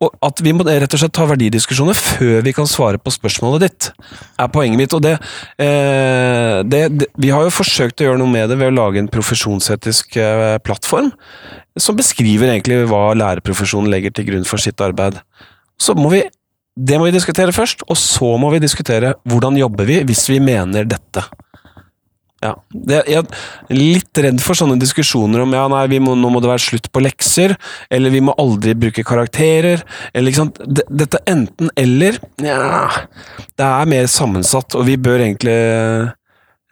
Og 0.04 0.12
At 0.22 0.42
vi 0.44 0.52
må 0.52 0.66
rett 0.66 0.94
og 0.94 1.00
slett 1.00 1.14
ta 1.16 1.28
verdidiskusjoner 1.30 1.96
før 1.96 2.42
vi 2.44 2.54
kan 2.54 2.68
svare 2.68 3.00
på 3.00 3.14
spørsmålet 3.14 3.64
ditt, 3.64 3.92
er 4.38 4.52
poenget 4.52 4.78
mitt. 4.78 4.94
og 4.94 5.02
det, 5.02 5.14
eh, 5.58 6.64
det, 6.64 6.84
det, 6.98 7.08
Vi 7.16 7.30
har 7.30 7.44
jo 7.44 7.56
forsøkt 7.56 8.02
å 8.02 8.10
gjøre 8.10 8.20
noe 8.20 8.32
med 8.32 8.50
det 8.50 8.58
ved 8.60 8.74
å 8.74 8.76
lage 8.76 9.00
en 9.00 9.12
profesjonsetisk 9.12 10.18
plattform, 10.64 11.14
som 11.80 11.96
beskriver 11.96 12.52
egentlig 12.52 12.84
hva 12.90 13.14
lærerprofesjonen 13.16 13.90
legger 13.90 14.12
til 14.12 14.28
grunn 14.28 14.46
for 14.46 14.60
sitt 14.60 14.82
arbeid. 14.82 15.22
Så 15.80 15.96
må 15.96 16.12
vi 16.12 16.26
det 16.76 16.98
må 16.98 17.10
vi 17.10 17.12
diskutere 17.12 17.52
først, 17.52 17.84
og 17.92 17.98
så 18.00 18.38
må 18.40 18.50
vi 18.54 18.62
diskutere 18.64 19.16
hvordan 19.28 19.58
jobber 19.60 19.86
vi 19.86 20.00
hvis 20.08 20.24
vi 20.32 20.40
mener 20.40 20.88
dette. 20.88 21.24
Ja. 22.42 22.56
Jeg 22.90 23.20
er 23.20 23.76
litt 23.76 24.18
redd 24.18 24.40
for 24.42 24.58
sånne 24.58 24.80
diskusjoner 24.82 25.44
om 25.44 25.52
ja, 25.54 25.68
nei, 25.70 26.00
må, 26.02 26.16
nå 26.18 26.32
må 26.34 26.42
det 26.42 26.50
være 26.50 26.64
slutt 26.64 26.90
på 26.90 27.04
lekser, 27.06 27.54
eller 27.94 28.14
vi 28.14 28.24
må 28.26 28.34
aldri 28.42 28.74
bruke 28.78 29.06
karakterer, 29.06 29.84
eller 30.14 30.32
ikke 30.32 30.42
sant. 30.42 30.62
Dette 30.90 31.22
enten-eller, 31.30 32.18
ja 32.42 32.64
Det 33.58 33.68
er 33.68 33.94
mer 33.94 34.10
sammensatt, 34.10 34.74
og 34.74 34.88
vi 34.90 34.98
bør 34.98 35.22
egentlig 35.22 35.58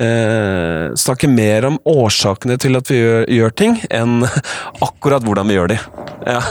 eh, 0.01 0.89
snakke 0.97 1.29
mer 1.29 1.69
om 1.69 1.77
årsakene 1.85 2.57
til 2.61 2.79
at 2.79 2.89
vi 2.89 2.97
gjør, 3.03 3.29
gjør 3.37 3.55
ting, 3.61 3.77
enn 3.93 4.25
akkurat 4.87 5.25
hvordan 5.25 5.53
vi 5.53 5.59
gjør 5.59 5.73
de. 5.75 5.79
Ja. 6.25 6.41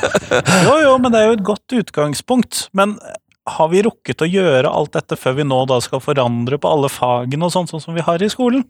jo, 0.66 0.76
jo, 0.84 0.94
men 1.00 1.14
det 1.14 1.22
er 1.22 1.30
jo 1.30 1.38
et 1.38 1.48
godt 1.48 1.80
utgangspunkt. 1.80 2.66
Men 2.76 2.98
har 3.56 3.68
vi 3.72 3.82
rukket 3.86 4.22
å 4.24 4.28
gjøre 4.28 4.70
alt 4.70 4.94
dette 4.96 5.18
før 5.18 5.36
vi 5.38 5.46
nå 5.46 5.58
da 5.70 5.80
skal 5.84 6.02
forandre 6.02 6.58
på 6.60 6.70
alle 6.70 6.90
fagene 6.92 7.46
og 7.46 7.52
sånn, 7.54 7.68
sånn 7.70 7.82
som 7.82 7.96
vi 7.96 8.04
har 8.06 8.22
i 8.22 8.30
skolen? 8.32 8.64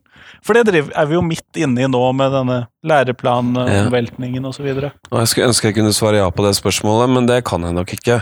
For 0.47 0.57
det 0.57 0.75
er 0.77 1.09
vi 1.09 1.17
jo 1.17 1.23
midt 1.25 1.61
inne 1.61 1.85
i 1.85 1.91
nå 1.91 2.03
med 2.17 2.35
denne 2.35 2.59
læreplanomveltningen 2.87 4.47
ja. 4.47 4.53
osv. 4.53 4.69
Jeg 4.71 5.31
skulle 5.31 5.51
ønske 5.51 5.71
jeg 5.71 5.79
kunne 5.79 5.95
svare 5.97 6.23
ja 6.23 6.29
på 6.33 6.45
det 6.47 6.55
spørsmålet, 6.59 7.13
men 7.13 7.29
det 7.31 7.43
kan 7.49 7.65
jeg 7.67 7.77
nok 7.77 7.95
ikke. 7.99 8.21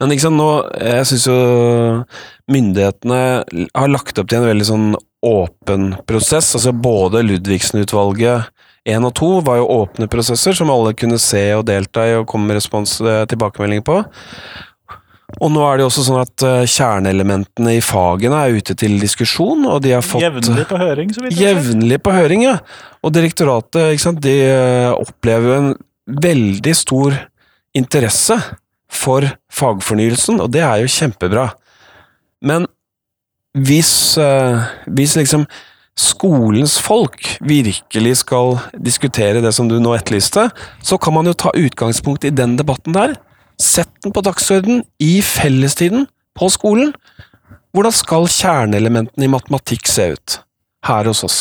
Men 0.00 0.12
sant, 0.20 0.36
nå, 0.36 0.50
jeg 0.76 1.08
syns 1.08 1.26
jo 1.30 1.36
myndighetene 2.52 3.20
har 3.72 3.92
lagt 3.92 4.18
opp 4.20 4.28
til 4.28 4.42
en 4.42 4.50
veldig 4.50 4.68
sånn 4.68 4.88
åpen 5.26 5.94
prosess. 6.08 6.52
altså 6.58 6.74
Både 6.76 7.24
Ludvigsen-utvalget 7.24 8.52
1 8.86 9.02
og 9.08 9.14
2 9.18 9.28
var 9.46 9.58
jo 9.58 9.70
åpne 9.80 10.06
prosesser 10.10 10.54
som 10.54 10.70
alle 10.70 10.94
kunne 10.98 11.18
se 11.18 11.42
og 11.56 11.66
delta 11.66 12.04
i 12.06 12.14
og 12.20 12.28
komme 12.30 12.52
med 12.52 12.60
respons 12.60 12.98
tilbakemeldinger 13.00 13.32
tilbakemelding 13.32 13.86
på. 13.86 14.02
Og 15.40 15.50
nå 15.50 15.62
er 15.66 15.78
det 15.78 15.82
jo 15.82 15.88
også 15.90 16.04
sånn 16.06 16.20
at 16.22 16.44
uh, 16.46 16.68
kjerneelementene 16.70 17.74
i 17.76 17.82
fagene 17.82 18.44
er 18.46 18.60
ute 18.60 18.76
til 18.78 18.94
diskusjon, 19.02 19.66
og 19.66 19.80
de 19.82 19.96
har 19.96 20.04
fått 20.06 20.22
Jevnlig 20.22 20.68
på 20.70 20.78
høring, 20.78 21.10
så 21.12 21.24
vidt 21.24 21.34
jeg 21.34 21.56
Jevnlig 21.56 21.98
på 22.06 22.14
høring, 22.14 22.44
ja. 22.46 22.60
Og 23.02 23.14
direktoratet, 23.16 23.98
sant, 24.02 24.22
de 24.22 24.36
uh, 24.46 24.94
opplever 24.94 25.50
jo 25.50 25.58
en 25.58 25.72
veldig 26.26 26.76
stor 26.78 27.18
interesse 27.76 28.38
for 28.86 29.26
fagfornyelsen, 29.52 30.38
og 30.44 30.54
det 30.54 30.62
er 30.62 30.84
jo 30.84 30.94
kjempebra. 30.94 31.50
Men 32.46 32.70
hvis, 33.58 33.90
uh, 34.22 34.62
hvis 34.86 35.18
liksom 35.18 35.48
skolens 35.96 36.76
folk 36.78 37.34
virkelig 37.42 38.18
skal 38.22 38.60
diskutere 38.78 39.42
det 39.42 39.50
som 39.56 39.66
du 39.66 39.80
nå 39.82 39.96
etterlyste, 39.96 40.52
så 40.86 41.02
kan 41.02 41.18
man 41.18 41.26
jo 41.26 41.34
ta 41.34 41.50
utgangspunkt 41.56 42.28
i 42.28 42.34
den 42.36 42.54
debatten 42.60 42.94
der 42.94 43.16
Sett 43.62 43.92
den 44.04 44.12
på 44.12 44.22
dagsorden 44.24 44.82
i 45.02 45.18
fellestiden 45.24 46.06
på 46.36 46.50
skolen. 46.52 46.92
Hvordan 47.76 47.94
skal 47.94 48.28
kjerneelementene 48.32 49.26
i 49.26 49.32
matematikk 49.32 49.88
se 49.88 50.10
ut 50.16 50.40
her 50.88 51.08
hos 51.08 51.24
oss? 51.26 51.40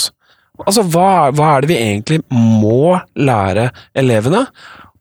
Altså, 0.63 0.85
hva, 0.87 1.31
hva 1.35 1.51
er 1.55 1.63
det 1.63 1.71
vi 1.73 1.77
egentlig 1.81 2.21
må 2.31 2.95
lære 3.19 3.69
elevene? 3.97 4.45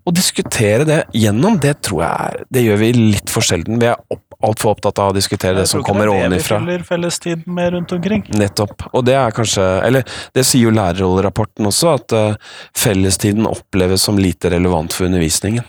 Å 0.05 0.13
diskutere 0.13 0.85
det 0.85 0.99
gjennom, 1.17 1.55
det 1.63 1.79
tror 1.87 2.03
jeg 2.05 2.43
det 2.53 2.65
gjør 2.67 2.81
vi 2.83 2.89
litt 2.99 3.31
for 3.33 3.47
sjelden. 3.47 3.79
Vi 3.81 3.89
er 3.89 3.97
opp, 4.13 4.37
altfor 4.45 4.75
opptatt 4.75 5.01
av 5.01 5.15
å 5.15 5.17
diskutere 5.17 5.57
det 5.57 5.65
som 5.71 5.81
kommer 5.87 6.11
ovenifra. 6.13 6.27
Jeg 6.29 6.45
tror 6.45 6.61
ikke 6.61 6.67
det 6.67 6.67
er 6.67 6.75
det 6.75 6.75
vi 6.75 6.83
fyller 6.83 6.85
fellestiden 6.91 7.57
med 7.57 7.71
rundt 7.73 7.95
omkring. 7.97 8.27
Nettopp. 8.37 8.85
Og 8.93 9.07
det 9.09 9.17
er 9.17 9.33
kanskje 9.39 9.65
Eller 9.87 10.19
det 10.37 10.45
sier 10.45 10.69
jo 10.69 10.75
lærerrollerapporten 10.77 11.71
også, 11.71 11.95
at 11.97 12.17
uh, 12.19 12.59
fellestiden 12.77 13.49
oppleves 13.49 14.05
som 14.05 14.21
lite 14.21 14.53
relevant 14.53 14.93
for 14.93 15.09
undervisningen. 15.09 15.65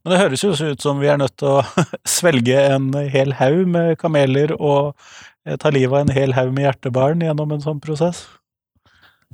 Men 0.00 0.14
det 0.14 0.20
høres 0.22 0.44
jo 0.44 0.52
ut 0.54 0.82
som 0.82 1.00
vi 1.02 1.10
er 1.12 1.18
nødt 1.20 1.36
til 1.40 1.58
å 1.60 1.86
svelge 2.18 2.56
en 2.72 2.92
hel 3.12 3.34
haug 3.40 3.66
med 3.68 3.98
kameler 4.00 4.54
og 4.56 4.94
eh, 5.46 5.56
ta 5.60 5.72
livet 5.74 5.92
av 5.92 6.06
en 6.06 6.14
hel 6.16 6.36
haug 6.36 6.54
med 6.56 6.68
hjertebarn 6.68 7.26
gjennom 7.26 7.52
en 7.56 7.64
sånn 7.64 7.82
prosess? 7.84 8.24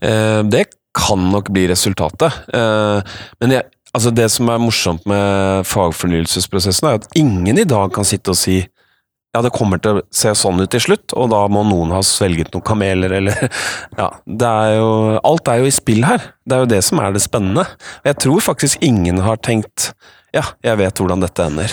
Eh, 0.02 0.42
det 0.46 0.66
kan 0.96 1.22
nok 1.30 1.52
bli 1.54 1.66
resultatet. 1.70 2.40
Eh, 2.56 3.18
men 3.42 3.58
jeg, 3.58 3.68
altså 3.92 4.12
det 4.14 4.30
som 4.32 4.50
er 4.50 4.62
morsomt 4.62 5.06
med 5.08 5.68
fagfornyelsesprosessen, 5.70 6.88
er 6.88 6.98
at 6.98 7.18
ingen 7.18 7.60
i 7.62 7.68
dag 7.68 7.92
kan 7.94 8.08
sitte 8.08 8.34
og 8.34 8.40
si 8.40 8.64
ja, 9.36 9.42
det 9.44 9.52
kommer 9.52 9.76
til 9.82 9.98
å 9.98 10.02
se 10.16 10.30
sånn 10.38 10.62
ut 10.62 10.70
til 10.72 10.80
slutt, 10.80 11.12
og 11.12 11.28
da 11.28 11.42
må 11.52 11.60
noen 11.68 11.90
ha 11.92 11.98
svelget 12.06 12.54
noen 12.54 12.64
kameler, 12.64 13.12
eller 13.18 13.50
Ja, 14.00 14.06
det 14.24 14.48
er 14.48 14.76
jo 14.78 14.90
Alt 15.20 15.50
er 15.52 15.60
jo 15.60 15.68
i 15.68 15.74
spill 15.76 16.06
her. 16.08 16.24
Det 16.48 16.56
er 16.56 16.64
jo 16.64 16.70
det 16.70 16.80
som 16.86 17.02
er 17.04 17.12
det 17.12 17.20
spennende. 17.20 17.66
Jeg 18.06 18.16
tror 18.24 18.40
faktisk 18.46 18.80
ingen 18.86 19.20
har 19.26 19.36
tenkt 19.44 19.90
ja, 20.36 20.42
jeg 20.64 20.78
vet 20.80 21.00
hvordan 21.00 21.22
dette 21.22 21.46
ender. 21.48 21.72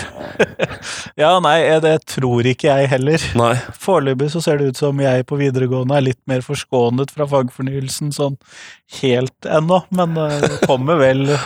ja, 1.22 1.34
nei, 1.44 1.58
det 1.84 1.94
tror 2.08 2.46
ikke 2.48 2.70
jeg 2.70 2.90
heller. 2.94 3.26
Nei. 3.36 3.52
Foreløpig 3.80 4.30
så 4.32 4.42
ser 4.44 4.60
det 4.60 4.72
ut 4.72 4.80
som 4.80 5.00
jeg 5.02 5.26
på 5.28 5.38
videregående 5.40 5.98
er 5.98 6.06
litt 6.08 6.20
mer 6.30 6.44
forskånet 6.44 7.12
fra 7.14 7.28
fagfornyelsen 7.28 8.14
sånn 8.14 8.38
helt 9.02 9.48
ennå, 9.48 9.82
men 9.94 10.16
eh, 10.20 10.40
det 10.46 10.68
kommer 10.68 11.00
vel 11.02 11.26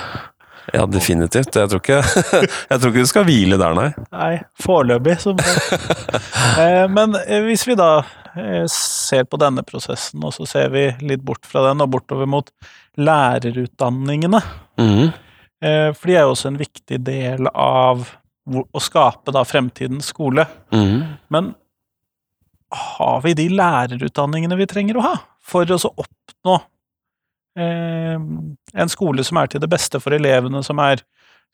Ja, 0.68 0.82
definitivt. 0.84 1.56
Jeg 1.56 1.70
tror 1.72 1.80
ikke, 1.80 2.02
jeg 2.70 2.80
tror 2.80 2.90
ikke 2.90 3.04
du 3.06 3.08
skal 3.08 3.24
hvile 3.24 3.56
der, 3.56 3.72
nei. 3.72 3.86
Nei, 4.12 4.32
foreløpig. 4.60 5.16
Eh, 6.60 6.84
men 6.92 7.16
eh, 7.24 7.40
hvis 7.46 7.64
vi 7.68 7.78
da 7.78 8.02
ser 8.70 9.24
på 9.26 9.38
denne 9.40 9.64
prosessen, 9.66 10.20
og 10.22 10.34
så 10.36 10.44
ser 10.46 10.68
vi 10.70 10.84
litt 11.08 11.24
bort 11.26 11.48
fra 11.48 11.64
den 11.64 11.80
og 11.82 11.88
bortover 11.96 12.28
mot 12.30 12.52
lærerutdanningene. 13.00 14.42
Mm. 14.78 15.08
Eh, 15.64 15.90
for 15.94 16.10
de 16.10 16.16
er 16.16 16.26
jo 16.26 16.34
også 16.34 16.52
en 16.52 16.60
viktig 16.60 17.00
del 17.06 17.50
av 17.52 18.06
å 18.48 18.80
skape 18.80 19.32
da 19.34 19.42
fremtidens 19.44 20.12
skole. 20.12 20.46
Mm. 20.72 21.18
Men 21.34 21.52
har 22.72 23.22
vi 23.24 23.34
de 23.36 23.48
lærerutdanningene 23.52 24.58
vi 24.60 24.68
trenger 24.68 24.98
å 24.98 25.04
ha 25.04 25.14
for 25.48 25.68
å 25.72 25.78
oppnå 25.88 26.56
eh, 27.58 28.16
en 28.18 28.92
skole 28.92 29.24
som 29.24 29.40
er 29.40 29.52
til 29.52 29.62
det 29.64 29.70
beste 29.72 30.00
for 30.02 30.16
elevene, 30.16 30.62
som 30.64 30.80
er 30.84 31.04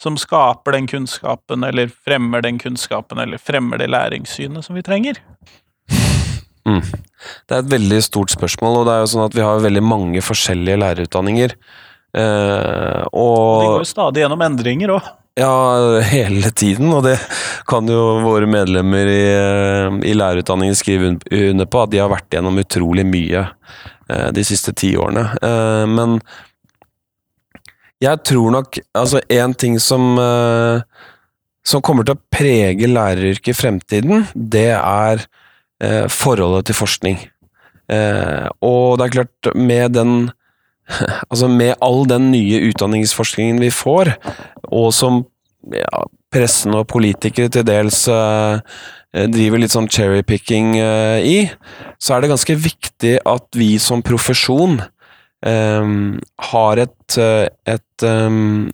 som 0.02 0.16
skaper 0.18 0.74
den 0.74 0.88
kunnskapen, 0.90 1.62
eller 1.62 1.86
fremmer 1.86 2.42
den 2.42 2.58
kunnskapen, 2.58 3.20
eller 3.22 3.38
fremmer 3.38 3.78
det 3.78 3.92
læringssynet 3.94 4.66
som 4.66 4.74
vi 4.74 4.82
trenger? 4.82 5.20
Mm. 6.66 6.80
Det 6.82 7.54
er 7.54 7.60
et 7.60 7.70
veldig 7.70 8.00
stort 8.02 8.32
spørsmål, 8.34 8.80
og 8.80 8.88
det 8.88 8.94
er 8.94 9.02
jo 9.04 9.10
sånn 9.12 9.26
at 9.28 9.36
vi 9.36 9.44
har 9.44 9.62
veldig 9.62 9.84
mange 9.84 10.22
forskjellige 10.24 10.80
lærerutdanninger. 10.80 11.54
Eh, 12.14 13.02
De 13.10 13.66
går 13.66 13.80
jo 13.82 13.88
stadig 13.88 14.22
gjennom 14.22 14.42
endringer 14.46 14.94
òg. 14.96 15.12
ja, 15.34 16.00
hele 16.06 16.50
tiden, 16.54 16.92
og 16.94 17.02
det 17.08 17.16
kan 17.66 17.88
jo 17.90 18.20
våre 18.22 18.46
medlemmer 18.46 19.08
i, 19.10 19.24
eh, 19.34 19.96
i 20.10 20.14
lærerutdanningen 20.14 20.78
skrive 20.78 21.16
under 21.32 21.66
på, 21.66 21.82
at 21.82 21.90
de 21.90 21.98
har 21.98 22.12
vært 22.12 22.30
gjennom 22.30 22.60
utrolig 22.62 23.02
mye 23.06 23.48
eh, 24.08 24.28
de 24.30 24.44
siste 24.46 24.72
ti 24.78 24.92
årene. 24.96 25.26
Eh, 25.42 25.86
men 25.90 26.20
jeg 28.02 28.20
tror 28.26 28.50
nok 28.52 28.78
Altså, 28.94 29.20
én 29.32 29.54
ting 29.56 29.78
som 29.80 30.18
som 31.64 31.80
kommer 31.80 32.04
til 32.04 32.12
å 32.18 32.22
prege 32.28 32.88
læreryrket 32.90 33.54
i 33.54 33.56
fremtiden, 33.56 34.26
det 34.36 34.74
er 34.76 35.22
eh, 35.80 36.04
forholdet 36.12 36.66
til 36.68 36.76
forskning. 36.76 37.16
Eh, 37.88 38.48
og 38.60 38.98
det 39.00 39.06
er 39.06 39.14
klart, 39.14 39.48
med 39.56 39.94
den 39.96 40.12
Altså 41.30 41.48
med 41.48 41.76
all 41.84 42.04
den 42.10 42.30
nye 42.34 42.60
utdanningsforskningen 42.70 43.62
vi 43.62 43.70
får, 43.74 44.14
og 44.68 44.90
som 44.96 45.22
ja, 45.72 46.04
pressen 46.34 46.74
og 46.76 46.88
politikere 46.92 47.48
til 47.52 47.64
dels 47.66 48.04
uh, 48.10 48.60
driver 49.14 49.62
litt 49.62 49.72
sånn 49.72 49.88
cherrypicking 49.88 50.74
uh, 50.76 51.18
i, 51.24 51.46
så 52.02 52.16
er 52.16 52.24
det 52.24 52.34
ganske 52.34 52.58
viktig 52.58 53.16
at 53.24 53.48
vi 53.56 53.74
som 53.82 54.04
profesjon 54.04 54.82
um, 55.44 56.20
har 56.50 56.80
et, 56.84 57.18
eh, 57.20 57.46
et 57.74 58.06
um, 58.06 58.70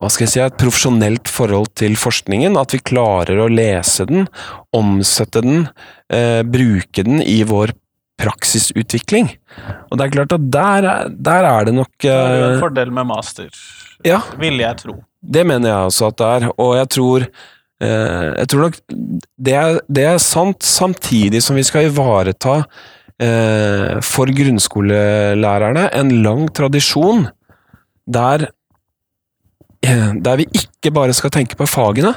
hva 0.00 0.10
skal 0.12 0.26
jeg 0.26 0.32
si, 0.32 0.40
et 0.42 0.60
profesjonelt 0.60 1.30
forhold 1.30 1.72
til 1.78 1.96
forskningen. 1.98 2.56
At 2.60 2.74
vi 2.74 2.82
klarer 2.84 3.40
å 3.42 3.50
lese 3.50 4.06
den, 4.08 4.28
omsette 4.76 5.42
den, 5.44 5.68
eh, 6.12 6.42
bruke 6.46 7.04
den 7.04 7.20
i 7.20 7.42
vår 7.44 7.74
praksisutvikling. 8.20 9.30
Og 9.90 9.98
det 9.98 10.06
er 10.06 10.14
klart 10.16 10.34
at 10.36 10.48
der, 10.52 10.88
er- 10.94 11.08
der 11.10 11.46
er 11.50 11.64
det 11.68 11.74
nok 11.74 11.90
Det 12.02 12.10
er 12.12 12.34
jo 12.38 12.46
en 12.50 12.56
eh, 12.58 12.60
fordel 12.62 12.92
med 12.92 13.08
master, 13.08 13.48
Ja, 14.04 14.20
vil 14.40 14.58
jeg 14.62 14.76
tro. 14.80 14.94
det 15.22 15.46
mener 15.46 15.68
jeg 15.68 15.88
også 15.90 16.06
at 16.08 16.16
det 16.20 16.26
er, 16.36 16.48
og 16.58 16.76
jeg 16.78 16.88
tror 16.88 17.20
eh, 17.26 18.28
Jeg 18.38 18.48
tror 18.48 18.60
nok 18.66 18.78
det 19.38 19.54
er, 19.54 19.80
det 19.88 20.04
er 20.04 20.18
sant, 20.18 20.62
samtidig 20.64 21.42
som 21.42 21.56
vi 21.56 21.62
skal 21.66 21.88
ivareta 21.90 22.62
eh, 23.20 24.00
for 24.04 24.26
grunnskolelærerne 24.32 25.88
en 26.00 26.14
lang 26.24 26.46
tradisjon 26.56 27.26
der 28.06 28.48
der 29.80 30.36
vi 30.36 30.44
ikke 30.52 30.90
bare 30.92 31.12
skal 31.16 31.30
tenke 31.32 31.56
på 31.56 31.64
fagene, 31.66 32.10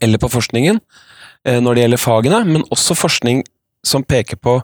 eller 0.00 0.18
på 0.22 0.28
forskningen, 0.30 0.76
når 1.44 1.74
det 1.74 1.82
gjelder 1.82 1.98
fagene, 1.98 2.38
men 2.46 2.62
også 2.70 2.94
forskning 2.94 3.40
som 3.86 4.04
peker 4.04 4.40
på 4.42 4.56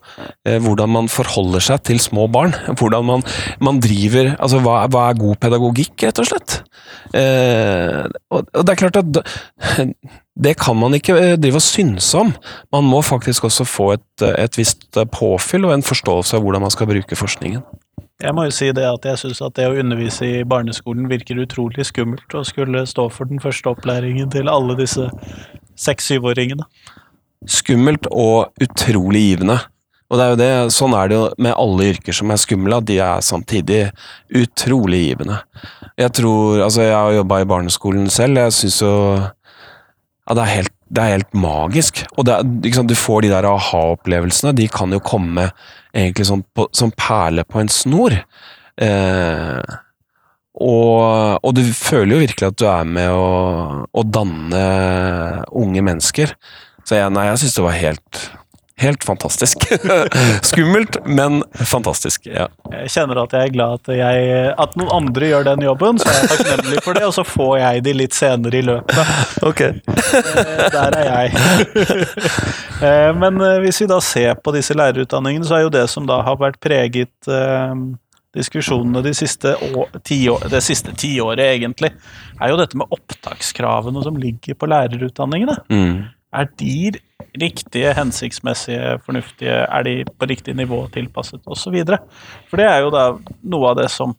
eh, 0.47 0.59
hvordan 0.63 0.91
man 0.91 1.09
forholder 1.13 1.63
seg 1.63 1.85
til 1.87 2.01
små 2.03 2.27
barn. 2.33 2.55
Hvordan 2.79 3.07
man, 3.09 3.25
man 3.63 3.81
driver 3.83 4.35
Altså, 4.35 4.61
hva, 4.65 4.85
hva 4.91 5.09
er 5.11 5.21
god 5.21 5.39
pedagogikk, 5.43 5.95
rett 6.07 6.21
og 6.21 6.29
slett? 6.29 6.59
Eh, 7.17 8.05
og, 8.31 8.45
og 8.51 8.67
det 8.67 8.75
er 8.75 8.81
klart 8.81 9.01
at 9.01 9.23
det 10.35 10.57
kan 10.59 10.77
man 10.77 10.95
ikke 10.95 11.15
eh, 11.21 11.37
drive 11.39 11.61
og 11.61 11.63
synse 11.63 12.19
om. 12.19 12.35
Man 12.75 12.85
må 12.91 13.03
faktisk 13.03 13.45
også 13.45 13.65
få 13.65 13.93
et, 13.95 14.27
et 14.27 14.59
visst 14.59 14.97
eh, 14.97 15.07
påfyll 15.07 15.69
og 15.69 15.77
en 15.77 15.87
forståelse 15.87 16.37
av 16.37 16.43
hvordan 16.43 16.67
man 16.67 16.75
skal 16.75 16.91
bruke 16.91 17.19
forskningen. 17.19 17.63
Jeg 18.23 18.35
må 18.35 18.45
jo 18.47 18.55
si 18.55 18.71
det 18.75 18.85
at 18.87 19.07
jeg 19.07 19.21
syns 19.21 19.43
at 19.43 19.57
det 19.59 19.67
å 19.69 19.79
undervise 19.79 20.27
i 20.27 20.45
barneskolen 20.47 21.09
virker 21.11 21.41
utrolig 21.43 21.87
skummelt, 21.87 22.27
å 22.35 22.45
skulle 22.47 22.85
stå 22.87 23.09
for 23.11 23.31
den 23.31 23.43
første 23.43 23.73
opplæringen 23.73 24.31
til 24.31 24.51
alle 24.51 24.77
disse 24.79 25.09
seks-syvåringene. 25.83 26.67
Skummelt 27.51 28.09
og 28.11 28.53
utrolig 28.63 29.23
givende. 29.31 29.59
Og 30.13 30.19
det 30.19 30.25
er 30.25 30.33
jo 30.33 30.39
det, 30.39 30.51
sånn 30.77 30.95
er 30.95 31.09
det 31.11 31.17
jo 31.17 31.23
med 31.43 31.57
alle 31.59 31.89
yrker 31.95 32.15
som 32.15 32.31
er 32.31 32.41
skumle, 32.41 32.77
at 32.79 32.87
de 32.87 32.99
er 33.03 33.25
samtidig 33.25 33.81
utrolig 34.37 35.01
givende. 35.09 35.41
Jeg 35.99 36.13
tror, 36.19 36.61
altså 36.67 36.85
jeg 36.85 36.95
har 36.95 37.17
jobba 37.17 37.41
i 37.41 37.49
barneskolen 37.51 38.11
selv, 38.13 38.43
jeg 38.45 38.57
syns 38.59 38.81
jo 38.85 38.95
ja, 39.19 40.35
det, 40.37 40.43
er 40.43 40.53
helt, 40.53 40.75
det 40.87 41.03
er 41.03 41.15
helt 41.17 41.39
magisk. 41.39 42.05
Og 42.19 42.29
det 42.29 42.37
sant, 42.77 42.91
du 42.91 42.99
får 42.99 43.25
de 43.25 43.33
der 43.33 43.49
aha-opplevelsene, 43.49 44.55
de 44.57 44.69
kan 44.73 44.93
jo 44.95 45.03
komme 45.05 45.49
egentlig 45.95 46.29
som, 46.29 46.45
på, 46.55 46.69
som 46.77 46.93
perle 46.95 47.47
på 47.49 47.63
en 47.63 47.73
snor. 47.73 48.17
Eh, 48.83 49.75
og, 50.55 51.41
og 51.43 51.57
du 51.57 51.65
føler 51.75 52.15
jo 52.15 52.23
virkelig 52.23 52.53
at 52.53 52.61
du 52.61 52.69
er 52.71 52.87
med 52.87 53.11
å 53.11 54.05
danne 54.07 54.65
unge 55.51 55.83
mennesker. 55.83 56.37
Så 56.85 56.99
jeg, 56.99 57.13
nei, 57.17 57.27
jeg 57.31 57.39
syns 57.45 57.55
det 57.57 57.63
var 57.65 57.77
helt, 57.81 58.19
helt 58.83 59.05
fantastisk. 59.07 59.63
Skummelt, 60.51 60.99
men 61.07 61.41
fantastisk. 61.65 62.27
Ja. 62.29 62.49
Jeg 62.75 62.91
kjenner 62.93 63.23
at 63.23 63.33
jeg 63.37 63.49
er 63.49 63.55
glad 63.55 63.79
at, 63.81 63.93
jeg, 63.97 64.35
at 64.67 64.77
noen 64.77 64.93
andre 64.99 65.31
gjør 65.31 65.47
den 65.49 65.65
jobben, 65.65 66.01
så 66.03 66.11
er 66.11 66.19
jeg 66.19 66.31
takknemlig 66.35 66.83
for 66.85 66.99
det, 66.99 67.07
og 67.09 67.15
så 67.17 67.25
får 67.25 67.55
jeg 67.63 67.85
de 67.87 67.95
litt 68.03 68.17
senere 68.19 68.61
i 68.61 68.65
løpet. 68.67 69.15
Ok. 69.49 69.61
Der 70.75 70.99
er 71.01 71.11
jeg. 71.11 71.29
Eh, 72.85 73.11
Men 73.17 73.39
eh, 73.41 73.61
hvis 73.63 73.79
vi 73.81 73.87
da 73.89 73.97
ser 74.03 74.35
på 74.45 74.53
disse 74.53 74.75
lærerutdanningene, 74.77 75.47
så 75.47 75.55
er 75.57 75.63
jo 75.65 75.71
det 75.73 75.85
som 75.89 76.05
da 76.09 76.19
har 76.27 76.35
vært 76.41 76.59
preget 76.61 77.29
eh, 77.31 77.71
diskusjonene 78.35 79.01
de 79.07 79.13
siste 79.17 79.53
å- 79.71 79.87
tiår- 80.05 80.49
det 80.53 80.61
siste 80.67 80.93
tiåret, 80.99 81.41
egentlig, 81.55 81.93
er 82.43 82.51
jo 82.51 82.59
dette 82.59 82.77
med 82.77 82.91
opptakskravene 82.93 84.03
som 84.05 84.19
ligger 84.21 84.59
på 84.59 84.69
lærerutdanningene. 84.69 85.55
Mm. 85.71 85.95
Er 86.35 86.51
de 86.61 86.93
riktige, 87.41 87.95
hensiktsmessige, 87.97 88.99
fornuftige, 89.07 89.65
er 89.65 89.87
de 89.87 89.95
på 90.07 90.29
riktig 90.31 90.55
nivå 90.59 90.85
tilpasset, 90.95 91.43
osv.? 91.47 91.81
For 92.51 92.61
det 92.61 92.69
er 92.69 92.85
jo 92.85 92.93
da 92.95 93.09
noe 93.51 93.73
av 93.73 93.81
det 93.81 93.89
som 93.95 94.15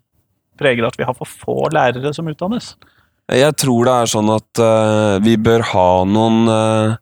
preger 0.59 0.87
at 0.87 0.97
vi 0.99 1.07
har 1.07 1.15
for 1.17 1.27
få 1.27 1.57
lærere 1.73 2.13
som 2.15 2.27
utdannes. 2.31 2.73
Jeg 3.31 3.55
tror 3.57 3.87
det 3.87 3.95
er 3.95 4.11
sånn 4.11 4.29
at 4.35 4.61
uh, 4.61 5.17
vi 5.23 5.33
bør 5.41 5.65
ha 5.71 5.89
noen 6.05 6.45
uh, 6.45 6.93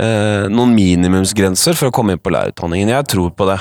uh, 0.00 0.44
noen 0.48 0.72
minimumsgrenser 0.76 1.76
for 1.76 1.90
å 1.90 1.94
komme 1.94 2.16
inn 2.16 2.22
på 2.22 2.32
lærerutdanningen. 2.32 2.94
Jeg 2.94 3.08
tror 3.12 3.34
på 3.36 3.50
det. 3.50 3.60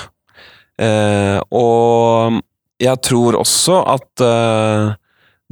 Og 1.52 2.38
jeg 2.80 3.00
tror 3.04 3.36
også 3.36 3.82
at 3.92 4.22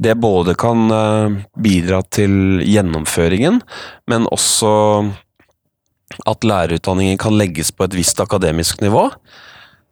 det 0.00 0.14
både 0.16 0.54
kan 0.56 0.86
bidra 1.52 1.98
til 2.08 2.62
gjennomføringen, 2.64 3.58
men 4.08 4.24
også 4.32 4.70
at 6.26 6.46
lærerutdanningen 6.46 7.18
kan 7.20 7.36
legges 7.36 7.70
på 7.74 7.86
et 7.86 7.96
visst 7.98 8.20
akademisk 8.22 8.80
nivå. 8.84 9.08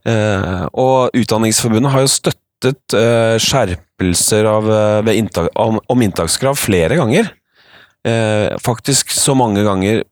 Eh, 0.06 0.66
og 0.72 1.16
Utdanningsforbundet 1.16 1.92
har 1.92 2.04
jo 2.04 2.12
støttet 2.12 2.96
eh, 2.96 3.36
skjerpelser 3.42 4.46
av, 4.48 4.70
eh, 4.70 5.16
inntak, 5.18 5.50
om, 5.58 6.02
inntakskrav 6.02 6.58
flere 6.60 7.00
ganger. 7.00 7.32
Faktisk 8.62 9.10
så 9.10 9.32
mange 9.34 9.64
ganger 9.66 10.04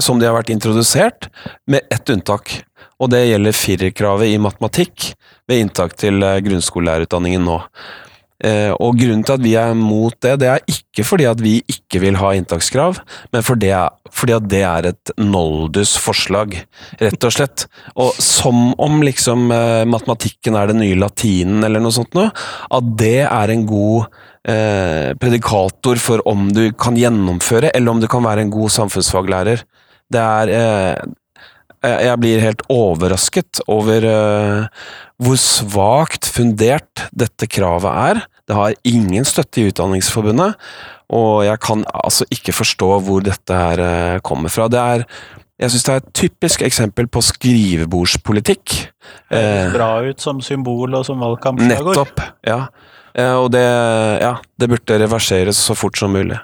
som 0.00 0.16
de 0.16 0.24
har 0.24 0.32
vært 0.32 0.54
introdusert, 0.54 1.26
med 1.68 1.84
ett 1.92 2.08
unntak. 2.08 2.54
Og 2.96 3.10
det 3.12 3.26
gjelder 3.26 3.52
firerkravet 3.52 4.32
i 4.32 4.38
matematikk 4.40 5.10
ved 5.44 5.60
inntak 5.60 5.92
til 6.00 6.24
grunnskolelærerutdanningen 6.46 7.44
nå. 7.44 7.58
Eh, 8.42 8.72
og 8.82 8.98
grunnen 8.98 9.22
til 9.22 9.36
at 9.36 9.44
vi 9.44 9.52
er 9.58 9.76
mot 9.78 10.14
det, 10.24 10.34
det 10.42 10.48
er 10.50 10.64
ikke 10.66 11.04
fordi 11.06 11.26
at 11.30 11.40
vi 11.42 11.54
ikke 11.70 12.00
vil 12.02 12.18
ha 12.18 12.32
inntakskrav, 12.34 12.98
men 13.32 13.46
for 13.46 13.54
fordi 14.14 14.34
at 14.34 14.48
det 14.50 14.62
er 14.66 14.88
et 14.90 15.12
noldus-forslag, 15.22 16.56
rett 17.00 17.26
og 17.26 17.34
slett. 17.34 17.66
Og 17.94 18.18
som 18.18 18.72
om 18.82 19.00
liksom 19.06 19.48
eh, 19.54 19.86
matematikken 19.86 20.58
er 20.58 20.70
den 20.72 20.82
nye 20.82 20.98
latinen 20.98 21.64
eller 21.64 21.82
noe 21.82 21.94
sånt 21.94 22.14
noe, 22.18 22.32
at 22.34 22.92
det 22.98 23.22
er 23.28 23.54
en 23.54 23.66
god 23.70 24.10
eh, 24.50 25.14
predikator 25.20 26.02
for 26.02 26.24
om 26.30 26.48
du 26.54 26.66
kan 26.74 26.98
gjennomføre, 26.98 27.70
eller 27.70 27.94
om 27.94 28.02
du 28.02 28.10
kan 28.10 28.26
være 28.26 28.44
en 28.44 28.54
god 28.54 28.74
samfunnsfaglærer. 28.80 29.62
Det 30.12 30.20
er 30.20 30.54
eh, 30.58 31.14
jeg 31.84 32.08
jeg 32.08 32.20
blir 32.22 32.42
helt 32.44 32.62
overrasket 32.72 33.60
over 33.70 34.06
eh, 34.08 34.84
hvor 35.22 35.38
svakt 35.40 36.28
fundert 36.30 37.06
dette 37.12 37.48
kravet 37.50 37.90
er. 37.90 38.22
Det 38.48 38.56
har 38.58 38.76
ingen 38.88 39.26
støtte 39.28 39.62
i 39.62 39.68
Utdanningsforbundet, 39.70 40.58
og 41.14 41.44
jeg 41.46 41.60
kan 41.64 41.84
altså 41.94 42.26
ikke 42.34 42.56
forstå 42.56 42.90
hvor 43.06 43.24
dette 43.24 43.60
her 43.60 43.82
eh, 43.84 44.20
kommer 44.26 44.52
fra. 44.52 44.68
Det 44.72 44.80
er, 44.80 45.04
jeg 45.60 45.74
syns 45.74 45.86
det 45.86 45.94
er 45.94 46.02
et 46.02 46.14
typisk 46.24 46.64
eksempel 46.66 47.08
på 47.08 47.22
skrivebordspolitikk. 47.24 48.80
Høres 49.30 49.68
Eh, 49.68 49.74
bra 49.74 49.90
ut 50.04 50.20
som 50.20 50.40
symbol 50.44 50.96
og 50.96 51.06
som 51.06 51.22
valgkampslagord. 51.22 51.94
nettopp, 51.94 52.26
ja. 52.46 52.66
Eh, 53.14 53.34
og 53.38 53.52
det, 53.54 53.64
ja, 54.24 54.36
det 54.58 54.70
burde 54.72 54.98
reverseres 55.04 55.60
så 55.60 55.76
fort 55.78 55.98
som 56.00 56.12
mulig. 56.14 56.40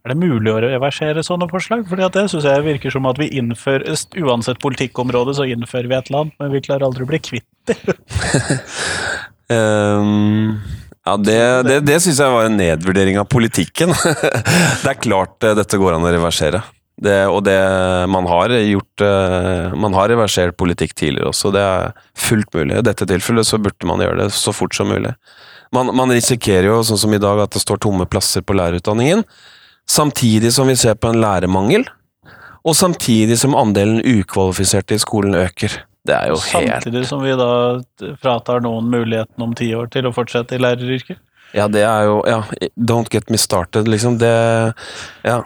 Er 0.00 0.14
det 0.14 0.20
mulig 0.20 0.52
å 0.52 0.60
reversere 0.62 1.24
sånne 1.24 1.48
forslag? 1.50 1.84
Fordi 1.90 2.06
at 2.06 2.16
det 2.16 2.26
syns 2.32 2.48
jeg 2.48 2.64
virker 2.64 2.94
som 2.94 3.08
at 3.10 3.20
vi 3.20 3.28
innfører 3.36 3.84
Uansett 4.24 4.60
politikkområde, 4.62 5.34
så 5.36 5.48
innfører 5.48 5.90
vi 5.90 5.98
et 5.98 6.10
eller 6.10 6.24
annet, 6.24 6.36
men 6.40 6.52
vi 6.54 6.62
klarer 6.64 6.86
aldri 6.88 7.04
å 7.04 7.10
bli 7.10 7.20
kvitt 7.20 7.48
det. 7.68 7.76
um, 9.52 10.56
Ja, 11.06 11.16
Det, 11.16 11.38
det, 11.64 11.78
det 11.88 11.96
syns 12.04 12.20
jeg 12.20 12.32
var 12.32 12.46
en 12.46 12.58
nedvurdering 12.60 13.16
av 13.20 13.28
politikken. 13.32 13.94
det 14.82 14.90
er 14.90 15.00
klart 15.00 15.42
eh, 15.46 15.56
dette 15.56 15.80
går 15.80 15.96
an 15.96 16.04
å 16.04 16.12
reversere. 16.12 16.60
Det, 17.00 17.22
og 17.32 17.40
det 17.46 17.56
man 18.12 18.26
har 18.28 18.52
gjort 18.52 19.02
eh, 19.06 19.70
Man 19.80 19.94
har 19.96 20.10
reversert 20.12 20.58
politikk 20.60 20.92
tidligere 20.92 21.30
også, 21.30 21.48
det 21.54 21.62
er 21.64 21.94
fullt 22.12 22.52
mulig. 22.52 22.76
I 22.76 22.84
dette 22.84 23.08
tilfellet 23.08 23.48
så 23.48 23.60
burde 23.62 23.88
man 23.88 24.04
gjøre 24.04 24.26
det 24.26 24.34
så 24.36 24.52
fort 24.52 24.76
som 24.76 24.92
mulig. 24.92 25.14
Man, 25.72 25.94
man 25.96 26.12
risikerer 26.12 26.68
jo, 26.68 26.82
sånn 26.84 27.00
som 27.00 27.14
i 27.16 27.22
dag, 27.22 27.40
at 27.40 27.56
det 27.56 27.62
står 27.62 27.80
tomme 27.80 28.04
plasser 28.10 28.44
på 28.44 28.56
lærerutdanningen, 28.58 29.24
samtidig 29.90 30.52
som 30.54 30.70
vi 30.70 30.76
ser 30.78 30.94
på 30.94 31.10
en 31.10 31.20
lærermangel, 31.22 31.86
og 32.60 32.76
samtidig 32.76 33.38
som 33.40 33.56
andelen 33.56 34.02
ukvalifiserte 34.04 34.94
i 34.94 35.02
skolen 35.02 35.34
øker. 35.38 35.80
Det 36.06 36.16
er 36.16 36.30
jo 36.30 36.36
helt 36.40 36.84
Samtidig 36.84 37.06
som 37.08 37.22
vi 37.24 37.32
da 37.36 37.50
fratar 38.22 38.62
noen 38.64 38.88
muligheten 38.92 39.44
om 39.44 39.52
ti 39.56 39.68
år 39.76 39.90
til 39.92 40.08
å 40.08 40.14
fortsette 40.16 40.56
i 40.56 40.62
læreryrket. 40.62 41.20
Ja, 41.56 41.66
det 41.68 41.82
er 41.84 42.06
jo 42.08 42.20
Ja, 42.28 42.42
don't 42.78 43.10
get 43.12 43.30
me 43.30 43.38
started, 43.38 43.88
liksom. 43.88 44.18
Det 44.18 44.74
Ja. 45.24 45.42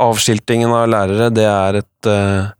Avskiltingen 0.00 0.72
av 0.74 0.88
lærere, 0.90 1.30
det 1.30 1.46
er 1.46 1.76
et 1.78 2.06
eh, 2.06 2.50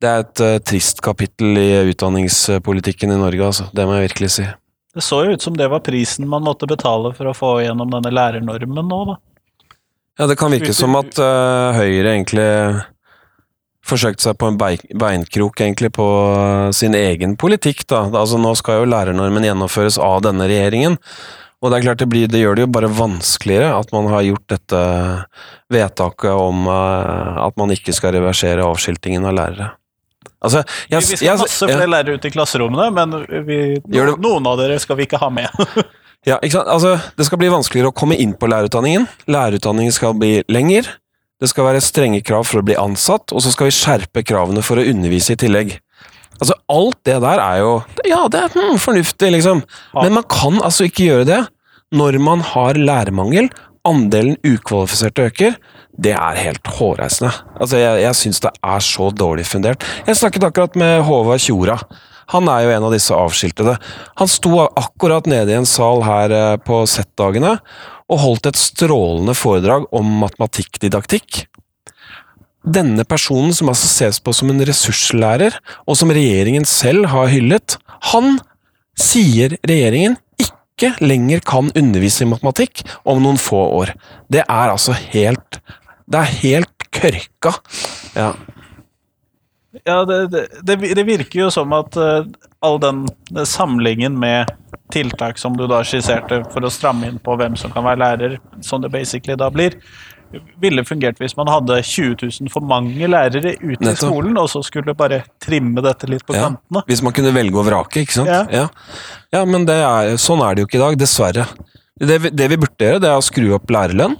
Det 0.00 0.08
er 0.10 0.18
et 0.24 0.40
eh, 0.40 0.58
trist 0.58 1.00
kapittel 1.00 1.56
i 1.56 1.70
utdanningspolitikken 1.92 3.12
i 3.12 3.16
Norge, 3.16 3.46
altså. 3.46 3.70
Det 3.72 3.86
må 3.86 3.94
jeg 3.94 4.10
virkelig 4.10 4.30
si. 4.30 4.46
Det 4.94 5.02
så 5.02 5.24
jo 5.24 5.32
ut 5.32 5.42
som 5.42 5.54
det 5.56 5.70
var 5.70 5.80
prisen 5.80 6.28
man 6.28 6.44
måtte 6.44 6.68
betale 6.68 7.14
for 7.14 7.30
å 7.30 7.34
få 7.34 7.62
gjennom 7.64 7.90
denne 7.90 8.12
lærernormen 8.12 8.90
nå, 8.90 9.00
da. 9.08 9.16
Ja, 10.18 10.28
det 10.30 10.36
kan 10.38 10.52
virke 10.54 10.74
som 10.76 10.94
at 10.98 11.16
uh, 11.18 11.74
Høyre 11.74 12.12
egentlig 12.14 12.48
forsøkte 13.84 14.28
seg 14.28 14.36
på 14.40 14.48
en 14.48 14.58
beinkrok 14.58 15.60
egentlig 15.60 15.90
på 15.96 16.06
sin 16.76 16.94
egen 16.96 17.34
politikk. 17.40 17.84
da. 17.90 18.06
Altså 18.08 18.38
Nå 18.40 18.54
skal 18.58 18.82
jo 18.82 18.90
lærernormen 18.92 19.44
gjennomføres 19.44 19.98
av 20.00 20.22
denne 20.24 20.48
regjeringen. 20.48 20.96
Og 21.64 21.70
det 21.72 21.78
er 21.78 21.86
klart 21.86 22.00
det, 22.02 22.08
blir, 22.12 22.28
det 22.28 22.42
gjør 22.42 22.58
det 22.58 22.66
jo 22.66 22.72
bare 22.76 22.90
vanskeligere 22.92 23.70
at 23.78 23.92
man 23.94 24.08
har 24.12 24.24
gjort 24.26 24.44
dette 24.52 24.80
vedtaket 25.72 26.32
om 26.32 26.66
eh, 26.68 27.38
at 27.40 27.56
man 27.56 27.72
ikke 27.72 27.94
skal 27.96 28.12
reversere 28.18 28.66
avskiltingen 28.66 29.24
av 29.24 29.36
lærere. 29.38 29.70
Altså, 30.44 30.60
jeg, 30.92 31.00
vi 31.00 31.16
skal 31.16 31.30
ha 31.30 31.38
masse 31.40 31.68
flere 31.70 31.88
lærere 31.88 32.18
ut 32.18 32.28
i 32.28 32.32
klasserommene, 32.34 32.90
men 32.92 33.46
vi, 33.48 33.58
noen 33.88 34.48
av 34.50 34.60
dere 34.60 34.76
skal 34.82 35.00
vi 35.00 35.08
ikke 35.08 35.22
ha 35.22 35.30
med. 35.32 35.48
Ja, 36.24 36.38
ikke 36.40 36.56
sant? 36.58 36.70
Altså, 36.72 36.96
det 37.18 37.26
skal 37.28 37.40
bli 37.40 37.52
vanskeligere 37.52 37.92
å 37.92 37.96
komme 37.96 38.16
inn 38.20 38.32
på 38.38 38.48
lærerutdanningen. 38.48 39.06
Lærerutdanningen 39.28 39.92
skal 39.92 40.14
bli 40.16 40.38
lenger. 40.52 40.88
Det 41.42 41.50
skal 41.50 41.66
være 41.68 41.82
strenge 41.84 42.22
krav 42.24 42.46
for 42.48 42.62
å 42.62 42.66
bli 42.66 42.76
ansatt, 42.80 43.34
og 43.34 43.42
så 43.44 43.52
skal 43.52 43.68
vi 43.68 43.74
skjerpe 43.76 44.22
kravene 44.24 44.62
for 44.64 44.80
å 44.80 44.86
undervise 44.88 45.34
i 45.34 45.40
tillegg. 45.40 45.74
Altså, 46.40 46.56
alt 46.72 46.98
det 47.06 47.18
der 47.22 47.40
er 47.42 47.60
jo 47.62 47.74
Ja, 48.08 48.24
det 48.30 48.40
er 48.40 48.54
hmm, 48.54 48.78
fornuftig, 48.82 49.30
liksom. 49.36 49.62
Men 49.94 50.16
man 50.16 50.26
kan 50.30 50.58
altså 50.64 50.88
ikke 50.88 51.06
gjøre 51.10 51.28
det 51.28 51.42
når 51.94 52.18
man 52.22 52.42
har 52.54 52.80
lærermangel. 52.80 53.52
Andelen 53.84 54.38
ukvalifiserte 54.46 55.28
øker. 55.28 55.58
Det 55.94 56.14
er 56.16 56.40
helt 56.40 56.72
hårreisende. 56.78 57.30
Altså, 57.60 57.78
jeg, 57.78 58.00
jeg 58.06 58.18
syns 58.22 58.42
det 58.42 58.54
er 58.64 58.88
så 58.88 59.10
dårlig 59.14 59.44
fundert. 59.46 59.84
Jeg 60.08 60.18
snakket 60.18 60.48
akkurat 60.48 60.80
med 60.80 61.04
Håvard 61.06 61.44
Tjora. 61.44 61.76
Han 62.32 62.48
er 62.48 62.64
jo 62.64 62.72
en 62.74 62.86
av 62.88 62.94
disse 62.94 63.16
avskiltede. 63.16 63.76
Han 64.20 64.30
sto 64.30 64.56
akkurat 64.64 65.28
nede 65.30 65.52
i 65.52 65.58
en 65.58 65.68
sal 65.68 66.04
her 66.06 66.32
eh, 66.34 66.56
på 66.62 66.84
Z-dagene 66.88 67.58
og 68.12 68.20
holdt 68.20 68.48
et 68.50 68.60
strålende 68.60 69.34
foredrag 69.36 69.86
om 69.96 70.08
matematikkdidaktikk. 70.22 71.44
Denne 72.64 73.04
personen, 73.04 73.52
som 73.52 73.68
altså 73.68 73.88
ses 73.90 74.20
på 74.24 74.32
som 74.36 74.50
en 74.52 74.64
ressurslærer, 74.64 75.56
og 75.84 75.98
som 76.00 76.12
regjeringen 76.12 76.64
selv 76.68 77.10
har 77.12 77.32
hyllet, 77.32 77.76
han 78.12 78.38
sier 79.00 79.56
regjeringen 79.68 80.16
ikke 80.40 80.94
lenger 81.04 81.42
kan 81.44 81.70
undervise 81.76 82.24
i 82.24 82.30
matematikk 82.30 82.84
om 83.08 83.20
noen 83.24 83.40
få 83.40 83.60
år. 83.80 83.94
Det 84.32 84.44
er 84.44 84.72
altså 84.72 84.96
helt 85.12 85.60
Det 86.04 86.20
er 86.20 86.32
helt 86.42 86.84
kørka. 86.92 87.54
Ja. 88.12 88.34
Ja, 89.84 90.04
det, 90.08 90.18
det, 90.62 90.76
det, 90.96 91.04
virker 91.04 91.42
jo 91.42 91.50
som 91.52 91.72
at 91.76 91.96
uh, 92.00 92.24
all 92.64 92.78
den 92.80 93.04
den 93.28 93.46
samlingen 93.46 94.16
med 94.18 94.48
tiltak 94.92 95.38
som 95.38 95.56
du 95.56 95.66
da 95.68 95.82
skisserte 95.84 96.40
for 96.52 96.64
å 96.64 96.72
stramme 96.72 97.08
inn 97.10 97.20
på 97.20 97.36
hvem 97.36 97.56
som 97.60 97.72
kan 97.74 97.84
være 97.84 98.00
lærer, 98.00 98.36
som 98.64 98.80
det 98.80 98.90
basically 98.94 99.36
da 99.36 99.50
blir, 99.52 99.76
ville 100.62 100.84
fungert 100.88 101.20
hvis 101.20 101.36
man 101.36 101.50
hadde 101.52 101.80
20 101.82 102.16
000 102.22 102.52
for 102.52 102.64
mange 102.68 103.08
lærere 103.10 103.54
ute 103.60 103.76
i 103.76 103.76
Nettopp. 103.76 104.08
skolen, 104.08 104.36
og 104.40 104.48
så 104.52 104.62
skulle 104.66 104.96
bare 104.96 105.22
trimme 105.42 105.84
dette 105.84 106.08
litt 106.10 106.24
på 106.26 106.36
Ja, 106.36 106.48
kantene. 106.48 106.84
hvis 106.88 107.04
man 107.04 107.16
kunne 107.16 107.34
velge 107.36 107.60
og 107.60 107.68
vrake, 107.68 108.04
ikke 108.04 108.18
sant? 108.20 108.32
Ja. 108.32 108.44
Ja, 108.50 108.68
ja 109.36 109.44
men 109.48 109.66
det 109.68 109.78
er, 109.80 110.14
sånn 110.20 110.44
er 110.44 110.54
det 110.54 110.64
jo 110.64 110.70
ikke 110.70 110.80
i 110.80 110.84
dag, 110.86 111.00
dessverre. 111.00 111.48
Det, 112.00 112.18
det 112.34 112.48
vi 112.50 112.60
burde 112.60 112.88
gjøre, 112.88 113.02
det 113.04 113.10
er 113.10 113.20
å 113.20 113.24
skru 113.24 113.52
opp 113.56 113.70
lærerlønn. 113.70 114.16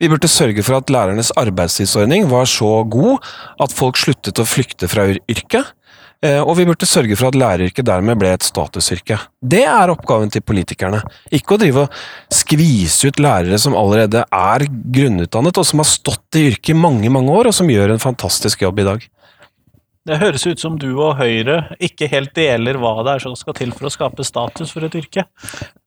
Vi 0.00 0.08
burde 0.08 0.30
sørge 0.32 0.64
for 0.64 0.78
at 0.80 0.88
lærernes 0.92 1.32
arbeidstidsordning 1.36 2.24
var 2.30 2.48
så 2.48 2.80
god 2.88 3.20
at 3.60 3.74
folk 3.76 4.00
sluttet 4.00 4.40
å 4.40 4.48
flykte 4.48 4.88
fra 4.88 5.10
yrket. 5.12 5.74
Eh, 6.24 6.40
Og 6.40 6.56
vi 6.58 6.66
burde 6.68 6.88
sørge 6.88 7.16
for 7.16 7.28
at 7.30 7.36
læreryrket 7.36 7.86
dermed 7.88 8.18
ble 8.20 8.32
et 8.32 8.44
statusyrke. 8.44 9.18
Det 9.40 9.62
er 9.64 9.92
oppgaven 9.92 10.32
til 10.32 10.44
politikerne. 10.44 11.00
Ikke 11.32 11.56
å 11.56 11.60
drive 11.60 11.86
og 11.86 12.00
skvise 12.32 13.08
ut 13.08 13.20
lærere 13.20 13.58
som 13.60 13.76
allerede 13.76 14.24
er 14.24 14.66
grunnutdannet, 14.68 15.56
og 15.56 15.64
som 15.68 15.80
har 15.80 15.88
stått 15.88 16.36
i 16.36 16.48
yrket 16.50 16.74
i 16.74 16.80
mange, 16.80 17.08
mange 17.12 17.32
år, 17.32 17.48
og 17.48 17.56
som 17.56 17.68
gjør 17.72 17.94
en 17.94 18.04
fantastisk 18.04 18.64
jobb 18.66 18.80
i 18.80 18.88
dag. 18.90 19.08
Det 20.08 20.16
høres 20.16 20.46
ut 20.48 20.60
som 20.62 20.78
du 20.80 20.88
og 20.94 21.18
Høyre 21.18 21.74
ikke 21.82 22.08
helt 22.08 22.32
deler 22.36 22.78
hva 22.80 22.94
det 23.04 23.18
er 23.18 23.24
som 23.26 23.34
skal 23.36 23.56
til 23.58 23.74
for 23.76 23.90
å 23.90 23.92
skape 23.92 24.24
status 24.24 24.72
for 24.72 24.86
et 24.86 24.96
yrke. 24.96 25.26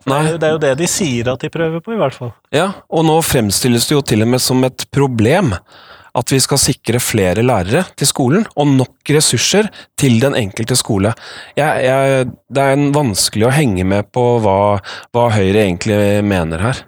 Nei. 0.10 0.36
Det 0.38 0.46
er 0.46 0.54
jo 0.54 0.62
det 0.62 0.76
de 0.84 0.90
sier 0.90 1.32
at 1.32 1.42
de 1.42 1.50
prøver 1.54 1.82
på, 1.82 1.96
i 1.96 1.98
hvert 1.98 2.18
fall. 2.18 2.30
Ja, 2.54 2.70
og 2.94 3.08
nå 3.08 3.18
fremstilles 3.26 3.90
det 3.90 3.98
jo 3.98 4.06
til 4.06 4.26
og 4.26 4.30
med 4.36 4.44
som 4.44 4.62
et 4.68 4.86
problem 4.94 5.56
at 6.14 6.30
vi 6.30 6.38
skal 6.44 6.62
sikre 6.62 7.02
flere 7.02 7.42
lærere 7.42 7.88
til 7.98 8.06
skolen, 8.06 8.46
og 8.54 8.70
nok 8.70 9.14
ressurser 9.16 9.72
til 9.98 10.20
den 10.22 10.38
enkelte 10.38 10.78
skole. 10.78 11.16
Jeg, 11.58 11.88
jeg, 11.88 12.28
det 12.54 12.64
er 12.64 12.78
en 12.78 12.92
vanskelig 12.94 13.50
å 13.50 13.56
henge 13.56 13.86
med 13.96 14.12
på 14.14 14.28
hva, 14.44 14.78
hva 15.10 15.30
Høyre 15.34 15.66
egentlig 15.66 15.98
mener 16.30 16.62
her. 16.70 16.84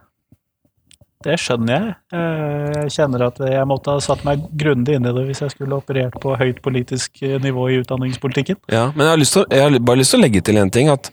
Det 1.26 1.36
skjønner 1.42 1.74
jeg. 1.74 1.94
Eh, 2.14 2.82
Jeg 2.86 2.92
kjenner 2.94 3.24
at 3.28 3.40
jeg 3.42 3.66
måtte 3.70 3.96
ha 3.96 4.02
satt 4.04 4.22
meg 4.28 4.44
grundig 4.54 4.98
inn 5.00 5.08
i 5.10 5.14
det 5.16 5.24
hvis 5.30 5.42
jeg 5.42 5.56
skulle 5.56 5.80
operert 5.80 6.18
på 6.22 6.36
høyt 6.38 6.62
politisk 6.66 7.24
eh, 7.26 7.40
nivå 7.42 7.70
i 7.74 7.80
utdanningspolitikken. 7.82 8.60
Ja, 8.72 8.92
men 8.94 9.08
jeg 9.08 9.14
har, 9.16 9.26
til, 9.26 9.48
jeg 9.58 9.66
har 9.66 9.80
bare 9.90 10.02
lyst 10.04 10.14
til 10.14 10.22
å 10.22 10.26
legge 10.26 10.44
til 10.46 10.62
en 10.62 10.74
ting, 10.74 10.92
at 10.94 11.10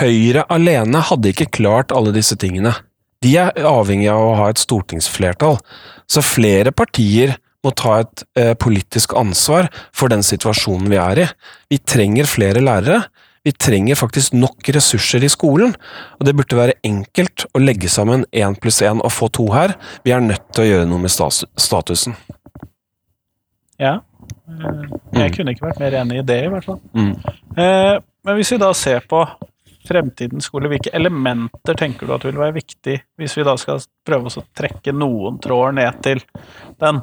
Høyre 0.00 0.46
alene 0.48 1.00
hadde 1.10 1.32
ikke 1.32 1.50
klart 1.58 1.92
alle 1.92 2.12
disse 2.14 2.36
tingene. 2.40 2.72
De 3.20 3.34
er 3.36 3.66
avhengig 3.68 4.06
av 4.08 4.22
å 4.22 4.36
ha 4.38 4.46
et 4.48 4.60
stortingsflertall, 4.62 5.58
så 6.08 6.22
flere 6.24 6.72
partier 6.72 7.34
må 7.60 7.74
ta 7.76 7.98
et 8.00 8.22
eh, 8.40 8.54
politisk 8.56 9.12
ansvar 9.20 9.68
for 9.92 10.08
den 10.08 10.22
situasjonen 10.24 10.88
vi 10.88 10.96
er 11.02 11.20
i. 11.26 11.26
Vi 11.68 11.80
trenger 11.84 12.30
flere 12.30 12.62
lærere. 12.64 13.02
Vi 13.44 13.52
trenger 13.56 13.96
faktisk 13.96 14.34
nok 14.36 14.68
ressurser 14.76 15.24
i 15.24 15.28
skolen, 15.32 15.72
og 16.18 16.26
det 16.28 16.34
burde 16.36 16.58
være 16.58 16.74
enkelt 16.84 17.46
å 17.56 17.62
legge 17.62 17.88
sammen 17.88 18.26
én 18.36 18.56
pluss 18.60 18.82
én 18.84 19.00
og 19.00 19.12
få 19.16 19.30
to 19.32 19.46
her. 19.54 19.72
Vi 20.04 20.12
er 20.12 20.20
nødt 20.20 20.44
til 20.52 20.64
å 20.64 20.68
gjøre 20.68 20.88
noe 20.90 21.00
med 21.00 21.10
statusen. 21.10 22.16
Ja. 23.80 24.00
Eh, 24.48 24.88
Jeg 25.12 25.30
Mm. 25.30 25.36
kunne 25.36 25.50
ikke 25.54 25.66
vært 25.70 25.80
mer 25.80 25.92
enig 26.02 26.18
i 26.18 26.22
det, 26.22 26.44
i 26.44 26.48
hvert 26.48 26.64
fall. 26.64 26.80
Mm. 26.94 27.16
Eh, 27.56 28.00
Men 28.24 28.36
hvis 28.36 28.50
vi 28.52 28.58
da 28.58 28.72
ser 28.74 29.00
på 29.00 29.26
fremtidens 29.90 30.46
skole, 30.48 30.70
hvilke 30.70 30.92
elementer 30.96 31.78
tenker 31.78 32.06
du 32.06 32.14
at 32.14 32.24
vil 32.26 32.38
være 32.38 32.56
viktig 32.56 32.96
hvis 33.20 33.36
vi 33.38 33.46
da 33.46 33.56
skal 33.60 33.82
prøve 34.06 34.30
å 34.30 34.44
trekke 34.56 34.94
noen 34.96 35.38
tråder 35.42 35.76
ned 35.80 36.00
til 36.04 36.22
den? 36.80 37.02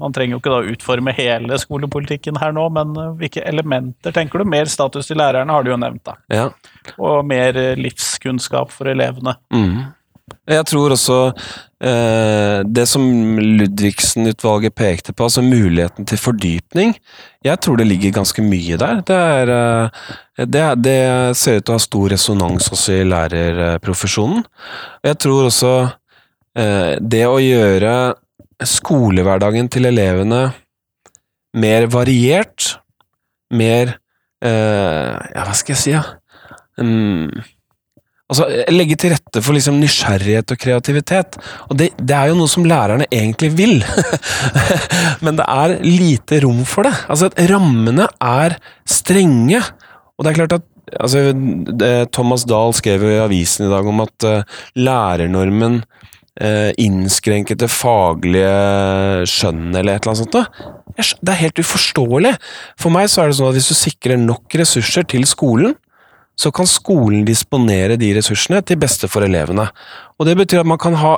Man 0.00 0.14
trenger 0.14 0.36
jo 0.36 0.40
ikke 0.42 0.54
da 0.54 0.72
utforme 0.72 1.14
hele 1.16 1.58
skolepolitikken 1.60 2.38
her 2.40 2.54
nå, 2.56 2.68
men 2.74 2.94
eh, 2.96 3.12
hvilke 3.20 3.44
elementer 3.48 4.14
tenker 4.14 4.42
du? 4.42 4.48
Mer 4.48 4.70
status 4.70 5.10
til 5.10 5.20
lærerne 5.20 5.54
har 5.54 5.66
du 5.66 5.72
jo 5.72 5.80
nevnt, 5.80 6.04
da. 6.08 6.16
Ja. 6.32 6.48
Og 6.96 7.26
mer 7.28 7.58
eh, 7.58 7.76
livskunnskap 7.78 8.72
for 8.74 8.90
elevene. 8.90 9.36
Mm. 9.54 9.88
Jeg 10.48 10.64
tror 10.70 10.94
også 10.94 11.18
eh, 11.84 12.60
det 12.64 12.86
som 12.88 13.04
Ludvigsen-utvalget 13.38 14.74
pekte 14.78 15.12
på, 15.12 15.26
altså 15.28 15.44
muligheten 15.44 16.08
til 16.08 16.20
fordypning, 16.20 16.94
jeg 17.44 17.60
tror 17.62 17.76
det 17.78 17.88
ligger 17.88 18.16
ganske 18.16 18.44
mye 18.44 18.78
der. 18.80 19.02
Det, 19.06 19.18
er, 19.40 19.52
eh, 19.54 20.46
det, 20.46 20.64
det 20.84 21.00
ser 21.38 21.60
ut 21.60 21.66
til 21.68 21.74
å 21.74 21.78
ha 21.78 21.84
stor 21.84 22.14
resonans 22.14 22.70
også 22.72 22.96
i 22.96 23.08
lærerprofesjonen. 23.08 24.46
Jeg 25.04 25.20
tror 25.24 25.50
også 25.50 25.74
eh, 26.56 26.94
det 27.00 27.26
å 27.28 27.36
gjøre 27.42 27.92
skolehverdagen 28.64 29.68
til 29.70 29.86
elevene 29.90 30.48
mer 31.58 31.86
variert, 31.92 32.74
mer 33.54 33.98
eh, 34.44 35.14
Ja, 35.34 35.44
hva 35.44 35.54
skal 35.56 35.74
jeg 35.74 35.82
si, 35.82 35.94
da? 35.94 36.18
Mm, 36.78 37.30
Altså, 38.28 38.44
Legge 38.68 38.96
til 39.00 39.14
rette 39.14 39.40
for 39.40 39.56
liksom 39.56 39.78
nysgjerrighet 39.80 40.52
og 40.52 40.60
kreativitet. 40.60 41.38
Og 41.68 41.78
det, 41.80 41.90
det 41.96 42.16
er 42.16 42.28
jo 42.28 42.36
noe 42.36 42.50
som 42.52 42.66
lærerne 42.68 43.06
egentlig 43.08 43.54
vil, 43.56 43.78
men 45.24 45.38
det 45.38 45.46
er 45.48 45.78
lite 45.84 46.42
rom 46.44 46.60
for 46.68 46.88
det. 46.88 46.92
Altså, 47.08 47.30
Rammene 47.48 48.08
er 48.20 48.58
strenge, 48.88 49.62
og 50.18 50.26
det 50.26 50.32
er 50.32 50.40
klart 50.42 50.58
at 50.58 50.68
altså, 51.00 51.24
Thomas 52.12 52.44
Dahl 52.48 52.76
skrev 52.76 53.06
jo 53.06 53.14
i 53.14 53.22
avisen 53.22 53.66
i 53.66 53.72
dag 53.72 53.88
om 53.88 54.04
at 54.04 54.28
uh, 54.28 54.60
lærernormen 54.76 55.80
uh, 55.80 56.70
innskrenket 56.76 57.64
det 57.64 57.72
faglige 57.72 59.24
skjønnet 59.30 59.80
eller 59.80 59.96
et 59.96 60.04
eller 60.04 60.12
annet 60.12 60.22
sånt. 60.26 60.36
Da. 60.36 61.16
Det 61.22 61.32
er 61.32 61.44
helt 61.46 61.64
uforståelig. 61.64 62.36
For 62.80 62.92
meg 62.92 63.08
så 63.08 63.24
er 63.24 63.30
det 63.30 63.40
sånn 63.40 63.50
at 63.52 63.56
hvis 63.56 63.72
du 63.72 63.78
sikrer 63.78 64.20
nok 64.20 64.60
ressurser 64.60 65.08
til 65.08 65.24
skolen, 65.30 65.78
så 66.38 66.52
kan 66.54 66.68
skolen 66.70 67.24
disponere 67.26 67.98
de 67.98 68.12
ressursene 68.16 68.60
til 68.66 68.78
beste 68.80 69.10
for 69.10 69.26
elevene. 69.26 69.66
Og 70.18 70.28
det 70.28 70.36
betyr 70.38 70.62
at 70.62 70.70
man 70.70 70.80
kan 70.80 70.94
ha 71.00 71.16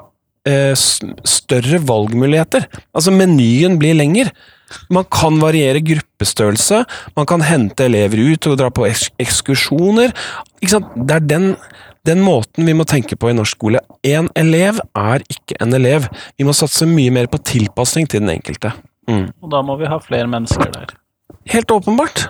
eh, 0.48 0.72
større 0.76 1.82
valgmuligheter. 1.84 2.66
Altså 2.94 3.12
menyen 3.14 3.78
blir 3.80 3.98
lengre. 3.98 4.32
Man 4.92 5.06
kan 5.10 5.40
variere 5.42 5.82
gruppestørrelse, 5.82 6.84
man 7.16 7.26
kan 7.26 7.42
hente 7.42 7.88
elever 7.88 8.20
ut 8.22 8.46
og 8.46 8.58
dra 8.60 8.68
på 8.70 8.86
ekskursjoner. 8.86 10.14
Ikke 10.60 10.76
sant? 10.76 10.92
Det 10.94 11.16
er 11.16 11.26
den, 11.26 11.48
den 12.06 12.22
måten 12.22 12.68
vi 12.68 12.76
må 12.78 12.86
tenke 12.88 13.18
på 13.18 13.32
i 13.32 13.36
norsk 13.36 13.58
skole. 13.58 13.82
En 14.06 14.30
elev 14.38 14.78
er 14.94 15.26
ikke 15.26 15.58
en 15.60 15.74
elev. 15.76 16.06
Vi 16.38 16.46
må 16.46 16.54
satse 16.56 16.86
mye 16.86 17.10
mer 17.14 17.26
på 17.30 17.42
tilpasning 17.42 18.06
til 18.06 18.22
den 18.22 18.30
enkelte. 18.36 18.72
Mm. 19.10 19.26
Og 19.42 19.50
da 19.52 19.64
må 19.66 19.74
vi 19.80 19.90
ha 19.90 19.98
flere 20.02 20.30
mennesker 20.30 20.70
der. 20.76 20.94
Helt 21.50 21.74
åpenbart. 21.74 22.28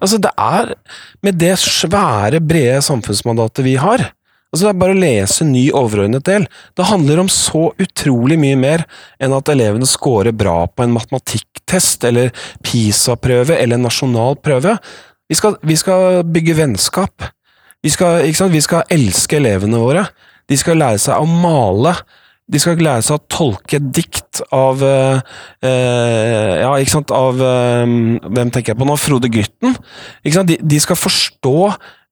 Altså, 0.00 0.18
det 0.18 0.32
er 0.36 0.74
Med 1.22 1.38
det 1.40 1.56
svære, 1.60 2.40
brede 2.40 2.80
samfunnsmandatet 2.84 3.64
vi 3.66 3.76
har 3.80 4.10
Altså, 4.50 4.64
Det 4.64 4.70
er 4.70 4.78
bare 4.82 4.94
å 4.96 4.98
lese 4.98 5.46
ny 5.46 5.68
overordnet 5.70 6.24
del. 6.26 6.46
Det 6.74 6.88
handler 6.88 7.20
om 7.22 7.28
så 7.30 7.68
utrolig 7.78 8.38
mye 8.42 8.56
mer 8.58 8.82
enn 9.22 9.34
at 9.36 9.50
elevene 9.52 9.86
scorer 9.86 10.34
bra 10.34 10.64
på 10.66 10.82
en 10.82 10.96
matematikktest 10.96 12.02
eller 12.08 12.32
PISA-prøve 12.66 13.54
eller 13.54 13.78
en 13.78 13.86
nasjonal 13.86 14.40
prøve. 14.42 14.74
Vi 15.30 15.38
skal, 15.38 15.54
vi 15.62 15.76
skal 15.78 16.24
bygge 16.26 16.56
vennskap. 16.58 17.30
Vi 17.80 17.94
skal, 17.94 18.26
vi 18.50 18.64
skal 18.64 18.90
elske 18.90 19.38
elevene 19.38 19.78
våre. 19.78 20.08
De 20.50 20.58
skal 20.58 20.82
lære 20.82 20.98
seg 20.98 21.22
å 21.22 21.30
male. 21.30 21.94
De 22.50 22.58
skal 22.58 22.80
lære 22.82 23.04
seg 23.06 23.18
å 23.18 23.24
tolke 23.30 23.78
dikt 23.78 24.40
av 24.54 24.82
eh, 24.82 25.20
eh, 25.66 26.54
Ja, 26.64 26.72
ikke 26.80 26.96
sant, 26.96 27.12
av 27.14 27.38
eh, 27.44 27.84
Hvem 28.26 28.50
tenker 28.50 28.72
jeg 28.72 28.80
på 28.80 28.88
nå? 28.88 28.96
Frode 29.00 29.30
Grytten. 29.32 29.76
Ikke? 30.26 30.44
De, 30.48 30.58
de 30.58 30.80
skal 30.82 30.98
forstå 30.98 31.54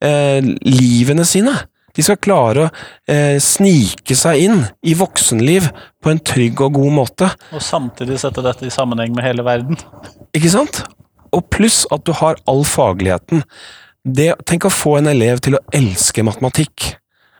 eh, 0.04 0.38
livene 0.68 1.26
sine. 1.28 1.56
De 1.96 2.04
skal 2.06 2.20
klare 2.22 2.68
å 2.68 2.70
eh, 3.10 3.40
snike 3.42 4.14
seg 4.18 4.44
inn 4.44 4.60
i 4.86 4.94
voksenliv 4.98 5.66
på 5.98 6.12
en 6.12 6.22
trygg 6.22 6.62
og 6.62 6.76
god 6.78 6.94
måte. 7.00 7.32
Og 7.50 7.64
samtidig 7.64 8.20
sette 8.22 8.44
dette 8.44 8.68
i 8.68 8.72
sammenheng 8.74 9.16
med 9.16 9.26
hele 9.26 9.42
verden. 9.46 9.80
Ikke 10.36 10.52
sant? 10.52 10.84
Og 11.34 11.48
pluss 11.50 11.82
at 11.94 12.06
du 12.06 12.14
har 12.20 12.38
all 12.48 12.62
fagligheten. 12.68 13.42
Det, 14.06 14.30
tenk 14.46 14.68
å 14.68 14.72
få 14.72 15.00
en 15.00 15.10
elev 15.10 15.42
til 15.44 15.58
å 15.58 15.64
elske 15.74 16.22
matematikk. 16.24 16.92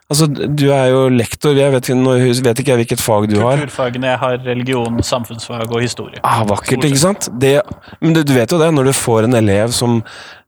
Altså, 0.09 0.25
du 0.33 0.71
er 0.73 0.87
jo 0.89 1.03
lektor, 1.13 1.53
jeg 1.53 1.73
vet, 1.75 1.89
nå 1.93 2.15
vet 2.17 2.61
ikke 2.63 2.73
jeg 2.73 2.81
hvilket 2.81 3.03
fag 3.05 3.27
du 3.29 3.37
har. 3.43 3.61
Kulturfagene 3.61 4.09
jeg 4.09 4.21
har 4.23 4.39
religion, 4.47 5.03
samfunnsfag 5.05 5.69
og 5.69 5.83
historie. 5.85 6.23
Ah, 6.25 6.47
vakkert, 6.49 6.87
ikke 6.89 7.01
sant? 7.03 7.29
Det, 7.37 7.59
men 8.01 8.17
du, 8.17 8.23
du 8.25 8.33
vet 8.33 8.49
jo 8.49 8.61
det, 8.63 8.71
når 8.73 8.89
du 8.89 8.95
får 8.97 9.29
en 9.29 9.37
elev 9.37 9.75
som, 9.77 9.99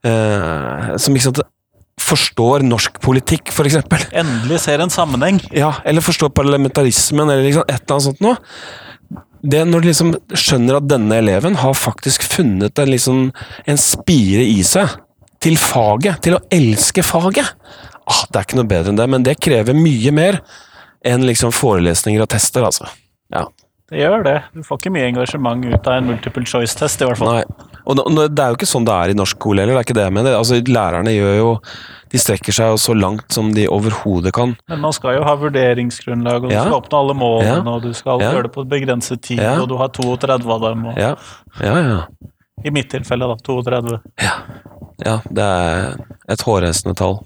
eh, 0.09 0.95
som 0.97 1.19
ikke 1.19 1.27
sant, 1.29 1.43
forstår 2.01 2.65
norsk 2.65 2.97
politikk, 3.05 3.53
eksempel. 3.53 4.07
Endelig 4.17 4.63
ser 4.65 4.81
en 4.81 4.93
sammenheng. 4.93 5.43
Ja, 5.53 5.75
eller 5.85 6.05
forstår 6.05 6.33
parlamentarismen, 6.33 7.29
eller 7.29 7.45
liksom 7.45 7.69
et 7.69 7.77
eller 7.77 7.99
annet 7.99 8.09
sånt 8.09 8.25
noe. 8.25 8.41
Det 9.41 9.61
Når 9.65 9.81
du 9.81 9.87
liksom 9.89 10.11
skjønner 10.37 10.81
at 10.81 10.89
denne 10.89 11.17
eleven 11.21 11.55
har 11.61 11.77
faktisk 11.77 12.25
funnet 12.29 12.79
en, 12.79 12.91
liksom, 12.93 13.23
en 13.67 13.81
spire 13.81 14.45
i 14.45 14.61
seg 14.65 14.97
til 15.41 15.57
faget, 15.57 16.21
til 16.25 16.37
å 16.37 16.43
elske 16.53 17.05
faget. 17.05 17.49
Ah, 18.11 18.25
det 18.31 18.41
er 18.41 18.47
ikke 18.49 18.59
noe 18.61 18.71
bedre 18.71 18.91
enn 18.93 18.99
det, 18.99 19.09
men 19.13 19.23
det 19.27 19.39
krever 19.41 19.77
mye 19.79 20.13
mer 20.13 20.41
enn 21.07 21.23
liksom 21.29 21.53
forelesninger 21.55 22.21
og 22.25 22.29
tester, 22.33 22.67
altså. 22.67 22.89
Ja. 23.33 23.47
Det 23.91 23.99
gjør 23.99 24.23
det. 24.23 24.37
Du 24.55 24.63
får 24.63 24.79
ikke 24.79 24.93
mye 24.95 25.07
engasjement 25.11 25.65
ut 25.67 25.87
av 25.91 25.97
en 25.99 26.07
multiple 26.13 26.45
choice-test, 26.47 27.01
i 27.03 27.07
hvert 27.09 27.19
fall. 27.19 27.41
Nei. 27.41 27.71
Og 27.91 27.97
det 27.97 28.39
er 28.39 28.53
jo 28.53 28.59
ikke 28.59 28.69
sånn 28.69 28.85
det 28.87 28.93
er 28.95 29.11
i 29.11 29.17
norsk 29.19 29.35
skole 29.41 29.63
heller, 29.65 29.75
det 29.75 29.81
er 29.81 29.87
ikke 29.89 29.97
det 29.99 30.05
jeg 30.05 30.15
mener. 30.15 30.37
Altså, 30.39 30.61
lærerne 30.63 31.15
gjør 31.17 31.37
jo 31.41 31.49
De 32.11 32.19
strekker 32.19 32.51
seg 32.55 32.67
jo 32.73 32.79
så 32.83 32.95
langt 32.99 33.31
som 33.31 33.53
de 33.55 33.69
overhodet 33.71 34.33
kan. 34.35 34.57
Men 34.69 34.81
man 34.83 34.91
skal 34.93 35.15
jo 35.15 35.23
ha 35.23 35.37
vurderingsgrunnlag, 35.39 36.43
og 36.43 36.49
du 36.51 36.55
Ja. 36.57 36.65
skal 36.65 36.81
oppnå 36.81 36.99
alle 36.99 37.15
målene, 37.15 37.65
Ja. 37.65 37.71
og 37.71 37.83
du 37.83 37.93
skal 37.95 38.19
Ja. 38.21 38.33
gjøre 38.33 38.43
det 38.49 38.53
på 38.53 38.65
begrenset 38.69 39.23
tid, 39.23 39.39
og 39.39 39.69
du 39.69 39.77
har 39.77 39.89
32 39.89 40.51
av 40.51 40.61
dem. 40.61 40.87
Og, 40.87 40.99
Ja, 40.99 41.15
ja, 41.63 41.75
ja. 41.79 42.01
I 42.65 42.71
mitt 42.71 42.91
tilfelle, 42.91 43.29
da. 43.29 43.37
32. 43.37 44.01
ja 45.07 45.21
det 45.33 45.39
er 45.39 45.97
et 46.29 46.41
hårreisende 46.43 46.97
tall. 46.97 47.21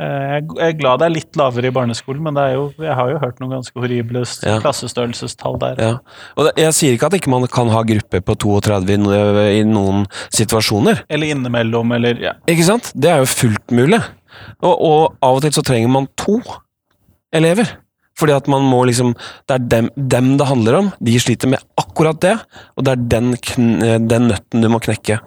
Eh, 0.00 0.36
Jeg 0.40 0.64
er 0.64 0.76
glad 0.78 1.00
det 1.02 1.06
er 1.10 1.12
litt 1.12 1.36
lavere 1.36 1.68
i 1.68 1.74
barneskolen, 1.76 2.22
men 2.24 2.36
det 2.38 2.44
er 2.48 2.54
jo, 2.54 2.62
jeg 2.80 2.94
har 2.96 3.10
jo 3.10 3.18
hørt 3.20 3.40
noen 3.42 3.50
ganske 3.58 3.76
horrible 3.82 4.22
Ja. 4.46 4.54
klassestørrelsestall 4.62 5.58
der. 5.60 5.82
Ja. 5.82 5.90
Og 6.36 6.46
det, 6.48 6.54
jeg 6.62 6.72
sier 6.78 6.96
ikke 6.96 7.10
at 7.10 7.18
ikke 7.18 7.32
man 7.34 7.44
kan 7.52 7.68
ha 7.68 7.82
grupper 7.84 8.22
på 8.24 8.36
32 8.46 8.96
i, 9.58 9.62
noen 9.68 10.06
situasjoner. 10.32 11.02
Eller 11.10 11.34
innimellom, 11.34 11.92
eller 11.98 12.16
ja. 12.22 12.32
Ikke 12.48 12.64
sant? 12.64 12.92
Det 12.96 13.10
er 13.12 13.20
jo 13.20 13.28
fullt 13.28 13.76
mulig. 13.76 14.00
Og, 14.62 14.72
og 14.74 15.16
av 15.22 15.36
og 15.36 15.42
til 15.44 15.52
så 15.52 15.64
trenger 15.66 15.92
man 15.92 16.08
to 16.16 16.40
elever. 17.34 17.68
Fordi 18.20 18.34
at 18.36 18.48
man 18.52 18.62
må 18.68 18.82
liksom 18.84 19.14
Det 19.48 19.54
er 19.54 19.62
dem, 19.72 19.86
dem 19.96 20.36
det 20.36 20.46
handler 20.46 20.74
om. 20.76 20.88
De 21.00 21.14
sliter 21.20 21.48
med 21.48 21.60
akkurat 21.80 22.18
det, 22.20 22.34
og 22.76 22.84
det 22.84 22.92
er 22.92 23.04
den, 23.16 23.34
kn 23.36 24.08
den 24.08 24.28
nøtten 24.28 24.60
du 24.64 24.68
må 24.72 24.80
knekke. 24.80 25.20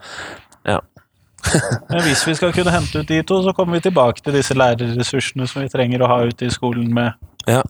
Men 1.89 2.01
hvis 2.05 2.23
vi 2.27 2.35
skal 2.37 2.53
kunne 2.55 2.73
hente 2.73 3.01
ut 3.01 3.09
de 3.09 3.21
to, 3.27 3.41
så 3.45 3.53
kommer 3.55 3.77
vi 3.77 3.85
tilbake 3.87 4.23
til 4.23 4.35
disse 4.37 4.55
lærerressursene 4.57 5.47
som 5.49 5.63
vi 5.63 5.71
trenger 5.71 6.03
å 6.03 6.09
ha 6.11 6.19
ute 6.27 6.47
i 6.47 6.53
skolen, 6.53 6.89
med 6.93 7.13
Ja. 7.49 7.63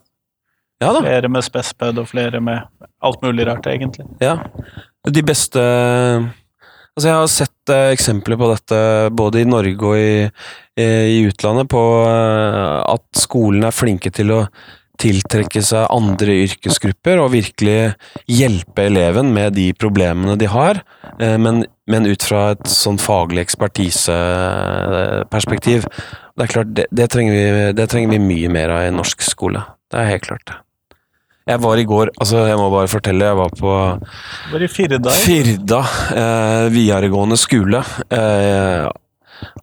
Ja 0.83 0.91
flere 0.99 1.29
med 1.31 1.45
spesped 1.45 1.99
og 2.01 2.09
flere 2.09 2.41
med 2.43 2.65
alt 3.03 3.21
mulig 3.23 3.45
rart, 3.47 3.67
egentlig. 3.71 4.05
Ja. 4.21 4.37
De 5.07 5.23
beste 5.23 5.61
Altså, 6.93 7.07
jeg 7.07 7.17
har 7.17 7.29
sett 7.31 7.71
eh, 7.73 7.91
eksempler 7.95 8.37
på 8.37 8.47
dette 8.51 8.79
både 9.17 9.41
i 9.41 9.47
Norge 9.49 9.87
og 9.87 9.97
i, 9.97 10.27
eh, 10.77 11.05
i 11.09 11.23
utlandet, 11.25 11.65
på 11.73 11.81
eh, 12.05 12.75
at 12.85 13.17
skolen 13.17 13.65
er 13.65 13.73
flinke 13.73 14.11
til 14.13 14.29
å 14.35 14.41
tiltrekke 15.01 15.61
seg 15.65 15.87
andre 15.91 16.33
yrkesgrupper 16.45 17.19
og 17.21 17.31
virkelig 17.33 17.93
hjelpe 18.29 18.81
eleven 18.89 19.33
med 19.35 19.53
de 19.57 19.73
problemene 19.77 20.35
de 20.39 20.47
har, 20.51 20.75
eh, 21.19 21.37
men, 21.41 21.65
men 21.89 22.05
ut 22.09 22.23
fra 22.23 22.51
et 22.53 22.67
sånn 22.69 22.99
faglig 23.01 23.41
ekspertiseperspektiv. 23.47 25.79
Det 26.33 26.41
er 26.45 26.49
klart, 26.55 26.71
det, 26.77 26.85
det, 26.91 27.07
trenger 27.13 27.33
vi, 27.33 27.43
det 27.77 27.87
trenger 27.91 28.09
vi 28.15 28.27
mye 28.27 28.49
mer 28.53 28.69
av 28.73 28.79
i 28.87 28.93
norsk 28.93 29.19
skole. 29.25 29.61
Det 29.91 29.97
er 30.01 30.13
helt 30.15 30.27
klart. 30.29 30.47
Jeg 31.43 31.59
var 31.59 31.75
i 31.75 31.83
går, 31.83 32.07
altså 32.23 32.47
jeg 32.47 32.55
må 32.55 32.71
bare 32.71 32.87
fortelle, 32.87 33.27
jeg 33.27 33.35
var 33.35 33.51
på 33.59 33.99
Var 34.53 34.63
Firda. 34.71 35.11
Firda 35.11 35.83
eh, 36.15 36.71
videregående 36.71 37.35
skole. 37.39 37.83
Eh, 38.07 38.87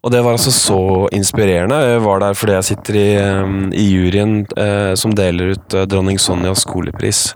og 0.01 0.13
det 0.15 0.23
var 0.25 0.37
altså 0.37 0.53
så 0.55 0.81
inspirerende. 1.13 1.77
Jeg 1.93 2.03
var 2.07 2.23
der 2.23 2.37
fordi 2.39 2.57
jeg 2.57 2.69
sitter 2.71 2.97
i, 2.97 3.09
eh, 3.21 3.55
i 3.77 3.87
juryen 3.91 4.41
eh, 4.57 4.95
som 4.97 5.13
deler 5.17 5.55
ut 5.57 5.77
eh, 5.77 5.87
dronning 5.91 6.21
Sonjas 6.21 6.65
skolepris. 6.65 7.35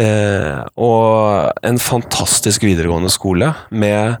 Eh, 0.00 0.58
og 0.80 1.52
en 1.64 1.78
fantastisk 1.80 2.64
videregående 2.64 3.12
skole 3.12 3.50
med 3.70 4.16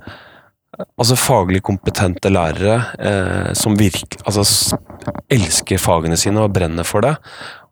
altså 1.00 1.16
faglig 1.20 1.62
kompetente 1.64 2.32
lærere 2.32 2.78
eh, 2.98 3.50
som 3.56 3.76
virker 3.78 4.20
altså, 4.24 4.44
elsker 5.32 5.80
fagene 5.80 6.16
sine 6.20 6.44
og 6.44 6.52
brenner 6.56 6.88
for 6.88 7.04
det. 7.04 7.14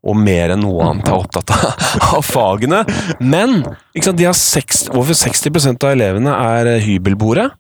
Og 0.01 0.17
mer 0.17 0.55
enn 0.55 0.63
noe 0.65 0.87
annet 0.89 1.09
er 1.09 1.17
opptatt 1.17 1.53
av, 1.57 1.89
av 2.19 2.25
fagene. 2.25 2.85
Men 3.21 3.63
ikke 3.95 4.11
sant, 4.11 4.21
de 4.21 4.29
har 4.29 4.37
seks, 4.37 4.87
over 4.93 5.17
60% 5.17 5.89
av 5.89 5.97
elevene 5.97 6.37
er 6.37 6.77
hybelboere 6.85 7.51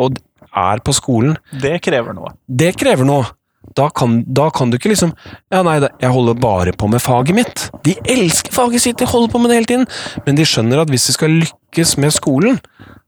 og 0.00 0.20
er 0.56 0.82
på 0.84 0.94
skolen. 0.96 1.36
Det 1.62 1.76
krever 1.84 2.16
noe. 2.16 2.34
Det 2.46 2.74
krever 2.80 3.06
noe. 3.08 3.28
Da 3.76 3.90
kan, 3.92 4.22
da 4.24 4.48
kan 4.50 4.70
du 4.70 4.78
ikke 4.78 4.88
liksom 4.94 5.10
Ja, 5.52 5.60
nei, 5.62 5.76
jeg 5.84 6.10
holder 6.10 6.38
bare 6.40 6.72
på 6.72 6.88
med 6.90 7.02
faget 7.04 7.36
mitt. 7.36 7.66
De 7.84 7.92
elsker 8.08 8.54
faget 8.54 8.82
sitt, 8.82 8.98
de 8.98 9.08
holder 9.08 9.30
på 9.32 9.42
med 9.42 9.52
det 9.52 9.60
hele 9.60 9.70
tiden. 9.70 9.90
Men 10.26 10.38
de 10.38 10.46
skjønner 10.48 10.80
at 10.82 10.90
hvis 10.90 11.10
de 11.10 11.16
skal 11.16 11.36
lykkes 11.42 11.98
med 12.00 12.14
skolen, 12.16 12.58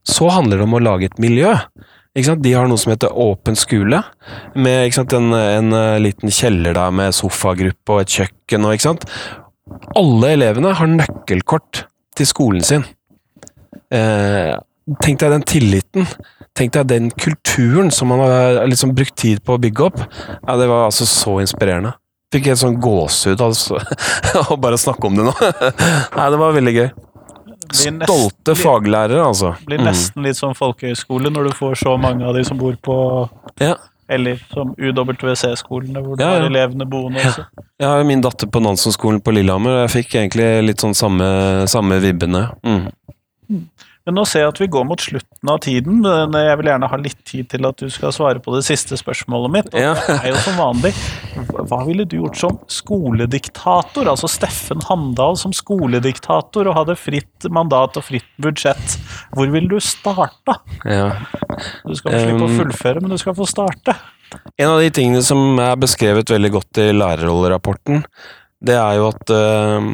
så 0.05 0.29
handler 0.35 0.61
det 0.61 0.67
om 0.67 0.77
å 0.77 0.83
lage 0.83 1.09
et 1.09 1.19
miljø. 1.21 1.55
Ikke 2.13 2.29
sant? 2.29 2.43
De 2.45 2.53
har 2.53 2.69
noe 2.69 2.77
som 2.77 2.93
heter 2.93 3.15
Åpen 3.17 3.57
skole, 3.57 4.03
med 4.53 4.99
en, 5.01 5.31
en 5.33 5.73
eh, 5.73 6.01
liten 6.03 6.29
kjeller 6.33 6.75
der 6.77 6.93
med 6.93 7.15
sofagruppe 7.17 7.95
og 7.95 8.03
et 8.03 8.17
kjøkken. 8.19 8.67
Og, 8.67 8.75
ikke 8.75 8.85
sant? 8.91 9.07
Alle 9.97 10.35
elevene 10.35 10.75
har 10.77 10.91
nøkkelkort 10.91 11.87
til 12.13 12.29
skolen 12.29 12.61
sin. 12.65 12.85
Eh, 13.89 14.53
tenk 15.01 15.19
deg 15.23 15.31
den 15.31 15.45
tilliten. 15.47 16.07
Tenk 16.53 16.73
deg 16.75 16.87
den 16.91 17.09
kulturen 17.11 17.89
som 17.91 18.07
man 18.13 18.19
har 18.21 18.65
liksom 18.69 18.93
brukt 18.95 19.15
tid 19.17 19.39
på 19.43 19.55
å 19.55 19.61
bygge 19.61 19.87
opp. 19.87 20.01
Ja, 20.47 20.55
Det 20.59 20.67
var 20.69 20.85
altså 20.89 21.05
så 21.09 21.39
inspirerende. 21.41 21.93
Fikk 22.33 22.47
helt 22.49 22.59
sånn 22.63 22.79
gåsehud 22.81 23.41
altså, 23.45 23.77
å 24.51 24.57
bare 24.57 24.77
snakke 24.81 25.05
om 25.09 25.15
det 25.19 25.25
nå. 25.27 25.33
Nei, 26.17 26.27
det 26.33 26.39
var 26.41 26.53
veldig 26.55 26.73
gøy. 26.79 26.87
Blir 27.73 27.93
nesten 27.93 28.01
Stolte 28.05 28.55
faglærere, 28.59 29.21
altså. 29.25 29.53
blir 29.65 29.79
Mm. 29.81 29.85
nesten 29.87 30.25
litt 30.25 30.37
som 30.37 30.53
folkehøyskole 30.57 31.29
når 31.33 31.47
du 31.49 31.53
får 31.57 31.75
så 31.79 31.93
mange 31.97 32.25
av 32.27 32.35
de 32.37 32.43
som 32.45 32.57
bor 32.59 32.75
på 32.85 32.95
Ja. 33.61 33.75
Eller 34.09 34.35
som 34.51 34.73
UWC-skolene, 34.77 36.01
hvor 36.03 36.17
du 36.17 36.23
Ja, 36.23 36.33
ja. 36.35 36.41
har 36.41 36.49
elevene 36.49 36.85
boende 36.89 37.21
også. 37.23 37.45
Jeg 37.79 37.87
har 37.87 38.03
min 38.03 38.21
datter 38.21 38.47
på 38.51 38.59
Nansen-skolen 38.61 39.21
på 39.23 39.31
Lillehammer, 39.33 39.77
og 39.77 39.87
jeg 39.87 39.93
fikk 40.03 40.15
egentlig 40.19 40.49
litt 40.67 40.81
sånn 40.83 40.93
samme, 40.93 41.65
samme 41.71 41.97
vibbene. 42.03 42.43
Mm. 42.67 43.63
Men 44.05 44.17
nå 44.17 44.25
ser 44.27 44.41
jeg 44.43 44.51
at 44.51 44.59
vi 44.59 44.67
går 44.67 44.83
mot 44.83 44.99
slutten 44.99 45.47
av 45.47 45.61
tiden, 45.63 46.01
men 46.03 46.33
jeg 46.35 46.57
vil 46.59 46.67
gjerne 46.67 46.89
ha 46.91 46.97
litt 46.99 47.21
tid 47.29 47.47
til 47.53 47.63
at 47.69 47.79
du 47.79 47.87
skal 47.93 48.11
svare 48.11 48.41
på 48.43 48.51
det 48.51 48.65
siste 48.67 48.97
spørsmålet 48.99 49.53
mitt. 49.53 49.69
Og 49.71 49.79
Ja. 49.79 49.93
det 49.95 50.17
er 50.25 50.33
jo 50.33 50.41
som 50.43 50.57
vanlig, 50.59 50.91
hva 51.69 51.79
ville 51.87 52.03
du 52.03 52.17
gjort 52.17 52.35
som 52.41 52.57
skolediktator? 52.67 54.09
Altså 54.11 54.27
Steffen 54.27 54.83
Handal 54.89 55.37
som 55.39 55.53
skolediktator 55.55 56.67
og 56.67 56.75
hadde 56.81 56.97
fritt 56.99 57.47
mandat 57.49 57.95
og 57.99 58.03
fritt 58.03 58.27
budsjett. 58.43 58.97
Hvor 59.37 59.47
ville 59.55 59.71
du 59.71 59.79
starta? 59.79 60.57
Ja. 60.83 61.07
Du 61.87 61.95
skal 61.95 62.11
få 62.11 62.19
slippe 62.25 62.43
å 62.43 62.51
Um, 62.51 62.59
fullføre, 62.59 63.01
men 63.01 63.09
du 63.15 63.17
skal 63.17 63.35
få 63.39 63.47
starte. 63.47 63.95
En 64.59 64.69
av 64.73 64.79
de 64.81 64.89
tingene 64.91 65.23
som 65.23 65.59
er 65.61 65.75
beskrevet 65.79 66.27
veldig 66.27 66.51
godt 66.51 66.77
i 66.81 66.91
lærerrollerapporten, 66.91 68.03
det 68.63 68.75
er 68.79 68.97
jo 68.99 69.09
at 69.11 69.31
eh, 69.33 69.87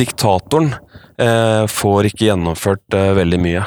diktatoren 0.00 0.70
eh, 1.20 1.64
får 1.68 2.08
ikke 2.08 2.28
gjennomført 2.30 2.96
eh, 2.96 3.10
veldig 3.18 3.40
mye. 3.42 3.64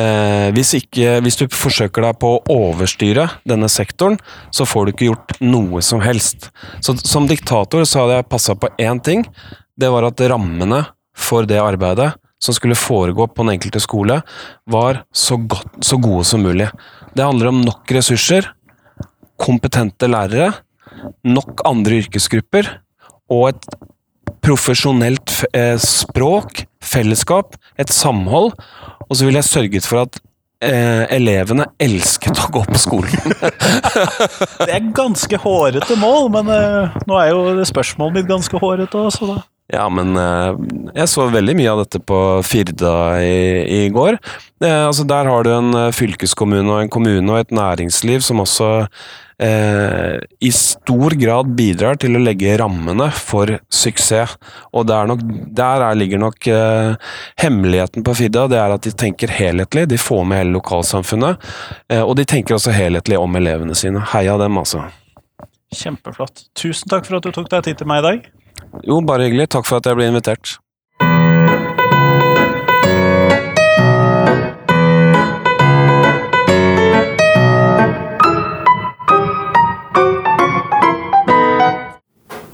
Eh, 0.00 0.48
hvis, 0.56 0.72
ikke, 0.80 1.18
hvis 1.24 1.36
du 1.40 1.44
forsøker 1.52 2.06
deg 2.06 2.18
på 2.22 2.32
å 2.32 2.42
overstyre 2.54 3.28
denne 3.48 3.68
sektoren, 3.72 4.16
så 4.54 4.66
får 4.68 4.86
du 4.88 4.94
ikke 4.94 5.10
gjort 5.10 5.36
noe 5.44 5.82
som 5.84 6.00
helst. 6.04 6.48
Så 6.80 6.96
som 7.02 7.28
diktator 7.28 7.84
så 7.88 8.04
hadde 8.04 8.20
jeg 8.22 8.30
passa 8.32 8.56
på 8.56 8.72
én 8.80 9.02
ting. 9.04 9.26
Det 9.76 9.92
var 9.92 10.08
at 10.08 10.24
rammene 10.32 10.84
for 11.12 11.48
det 11.48 11.60
arbeidet 11.60 12.14
som 12.42 12.56
skulle 12.56 12.78
foregå 12.78 13.28
på 13.30 13.44
den 13.44 13.54
enkelte 13.54 13.78
skole, 13.82 14.16
var 14.66 15.04
så, 15.14 15.36
godt, 15.36 15.76
så 15.84 15.98
gode 16.02 16.24
som 16.26 16.42
mulig. 16.42 16.66
Det 17.14 17.22
handler 17.22 17.52
om 17.52 17.60
nok 17.62 17.92
ressurser, 17.94 18.48
kompetente 19.38 20.08
lærere, 20.10 20.50
nok 21.26 21.62
andre 21.68 22.00
yrkesgrupper 22.02 22.66
og 23.32 23.48
et 23.52 23.70
profesjonelt 24.42 25.38
eh, 25.54 25.78
språk, 25.80 26.64
fellesskap, 26.82 27.56
et 27.80 27.92
samhold. 27.92 28.52
Og 29.08 29.16
så 29.16 29.26
ville 29.26 29.40
jeg 29.42 29.48
sørget 29.48 29.86
for 29.88 30.02
at 30.04 30.18
eh, 30.64 31.04
elevene 31.14 31.68
elsket 31.82 32.40
å 32.42 32.50
gå 32.54 32.64
på 32.68 32.80
skolen. 32.80 33.36
Det 34.66 34.70
er 34.70 34.90
ganske 34.94 35.40
hårete 35.44 35.98
mål, 36.00 36.28
men 36.36 36.52
eh, 36.54 37.00
nå 37.08 37.18
er 37.20 37.32
jo 37.32 37.68
spørsmålet 37.68 38.20
mitt 38.20 38.30
ganske 38.30 38.62
hårete 38.62 39.06
også, 39.08 39.30
da. 39.34 39.40
Ja, 39.70 39.86
men 39.88 40.16
eh, 40.18 40.56
jeg 40.98 41.08
så 41.08 41.28
veldig 41.32 41.54
mye 41.56 41.72
av 41.72 41.84
dette 41.84 42.00
på 42.04 42.18
Firda 42.44 42.94
i, 43.22 43.84
i 43.86 43.90
går. 43.94 44.18
Eh, 44.64 44.86
altså 44.88 45.06
Der 45.08 45.28
har 45.30 45.46
du 45.46 45.52
en 45.54 45.70
eh, 45.78 45.92
fylkeskommune 45.94 46.68
og 46.68 46.82
en 46.82 46.92
kommune 46.92 47.24
og 47.30 47.38
et 47.40 47.54
næringsliv 47.54 48.24
som 48.26 48.42
også 48.42 48.72
eh, 49.42 50.18
i 50.44 50.50
stor 50.52 51.16
grad 51.16 51.54
bidrar 51.56 51.96
til 52.02 52.18
å 52.18 52.22
legge 52.22 52.58
rammene 52.60 53.08
for 53.16 53.54
suksess. 53.72 54.36
Og 54.76 54.92
nok, 55.08 55.24
der 55.56 55.86
er, 55.86 55.96
ligger 55.96 56.20
nok 56.20 56.50
eh, 56.52 56.92
hemmeligheten 57.40 58.04
på 58.04 58.16
Firda. 58.18 58.48
Det 58.52 58.60
er 58.60 58.76
at 58.76 58.84
de 58.84 58.92
tenker 58.92 59.32
helhetlig. 59.32 59.86
De 59.94 60.00
får 60.00 60.26
med 60.26 60.42
hele 60.42 60.56
lokalsamfunnet. 60.58 61.40
Eh, 61.88 62.02
og 62.02 62.16
de 62.20 62.28
tenker 62.28 62.58
også 62.58 62.74
helhetlig 62.76 63.16
om 63.20 63.40
elevene 63.40 63.78
sine. 63.78 64.04
Heia 64.12 64.36
dem, 64.42 64.60
altså. 64.60 64.84
Kjempeflott. 65.72 66.50
Tusen 66.58 66.92
takk 66.92 67.08
for 67.08 67.22
at 67.22 67.24
du 67.24 67.32
tok 67.32 67.48
deg 67.52 67.70
tid 67.70 67.80
til 67.80 67.88
meg 67.88 68.02
i 68.02 68.08
dag. 68.10 68.32
Jo, 68.80 69.00
bare 69.06 69.28
hyggelig. 69.28 69.48
Takk 69.52 69.68
for 69.68 69.76
at 69.76 69.86
jeg 69.86 69.98
ble 69.98 70.08
invitert. 70.08 70.56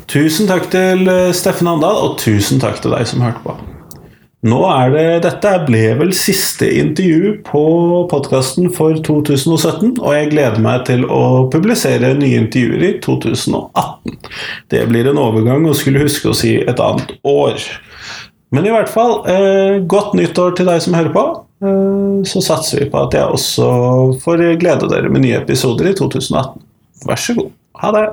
Tusen 0.08 0.48
takk 0.48 0.70
til 0.72 1.04
eh, 1.12 1.34
Steffen 1.36 1.68
Andal, 1.68 1.98
og 2.00 2.16
tusen 2.18 2.62
takk 2.62 2.80
til 2.82 2.96
deg 2.96 3.04
som 3.06 3.20
hørte 3.22 3.44
på. 3.44 3.77
Nå 4.46 4.58
er 4.70 4.92
det, 4.94 5.06
Dette 5.24 5.52
ble 5.66 5.80
vel 5.98 6.12
siste 6.14 6.68
intervju 6.78 7.32
på 7.46 7.62
podkasten 8.10 8.68
for 8.70 8.94
2017, 9.02 9.96
og 9.98 10.14
jeg 10.14 10.28
gleder 10.30 10.62
meg 10.62 10.84
til 10.86 11.02
å 11.10 11.48
publisere 11.50 12.12
nye 12.14 12.44
intervjuer 12.44 12.84
i 12.86 12.92
2018. 13.02 14.14
Det 14.70 14.84
blir 14.92 15.10
en 15.10 15.18
overgang 15.18 15.66
å 15.66 15.74
skulle 15.74 16.04
huske 16.04 16.30
å 16.30 16.36
si 16.38 16.54
et 16.60 16.78
annet 16.84 17.16
år. 17.26 17.58
Men 18.54 18.68
i 18.68 18.72
hvert 18.72 18.92
fall, 18.92 19.26
eh, 19.26 19.82
godt 19.82 20.14
nyttår 20.14 20.54
til 20.56 20.70
deg 20.70 20.86
som 20.86 20.94
hører 20.94 21.12
på. 21.12 21.26
Eh, 21.58 22.22
så 22.22 22.38
satser 22.38 22.84
vi 22.84 22.90
på 22.90 23.02
at 23.08 23.18
jeg 23.18 23.26
også 23.26 24.22
får 24.22 24.44
glede 24.62 24.88
dere 24.88 25.10
med 25.10 25.26
nye 25.26 25.42
episoder 25.42 25.90
i 25.90 25.98
2018. 25.98 26.62
Vær 27.10 27.18
så 27.18 27.34
god. 27.34 27.50
Ha 27.82 27.90
det. 27.90 28.06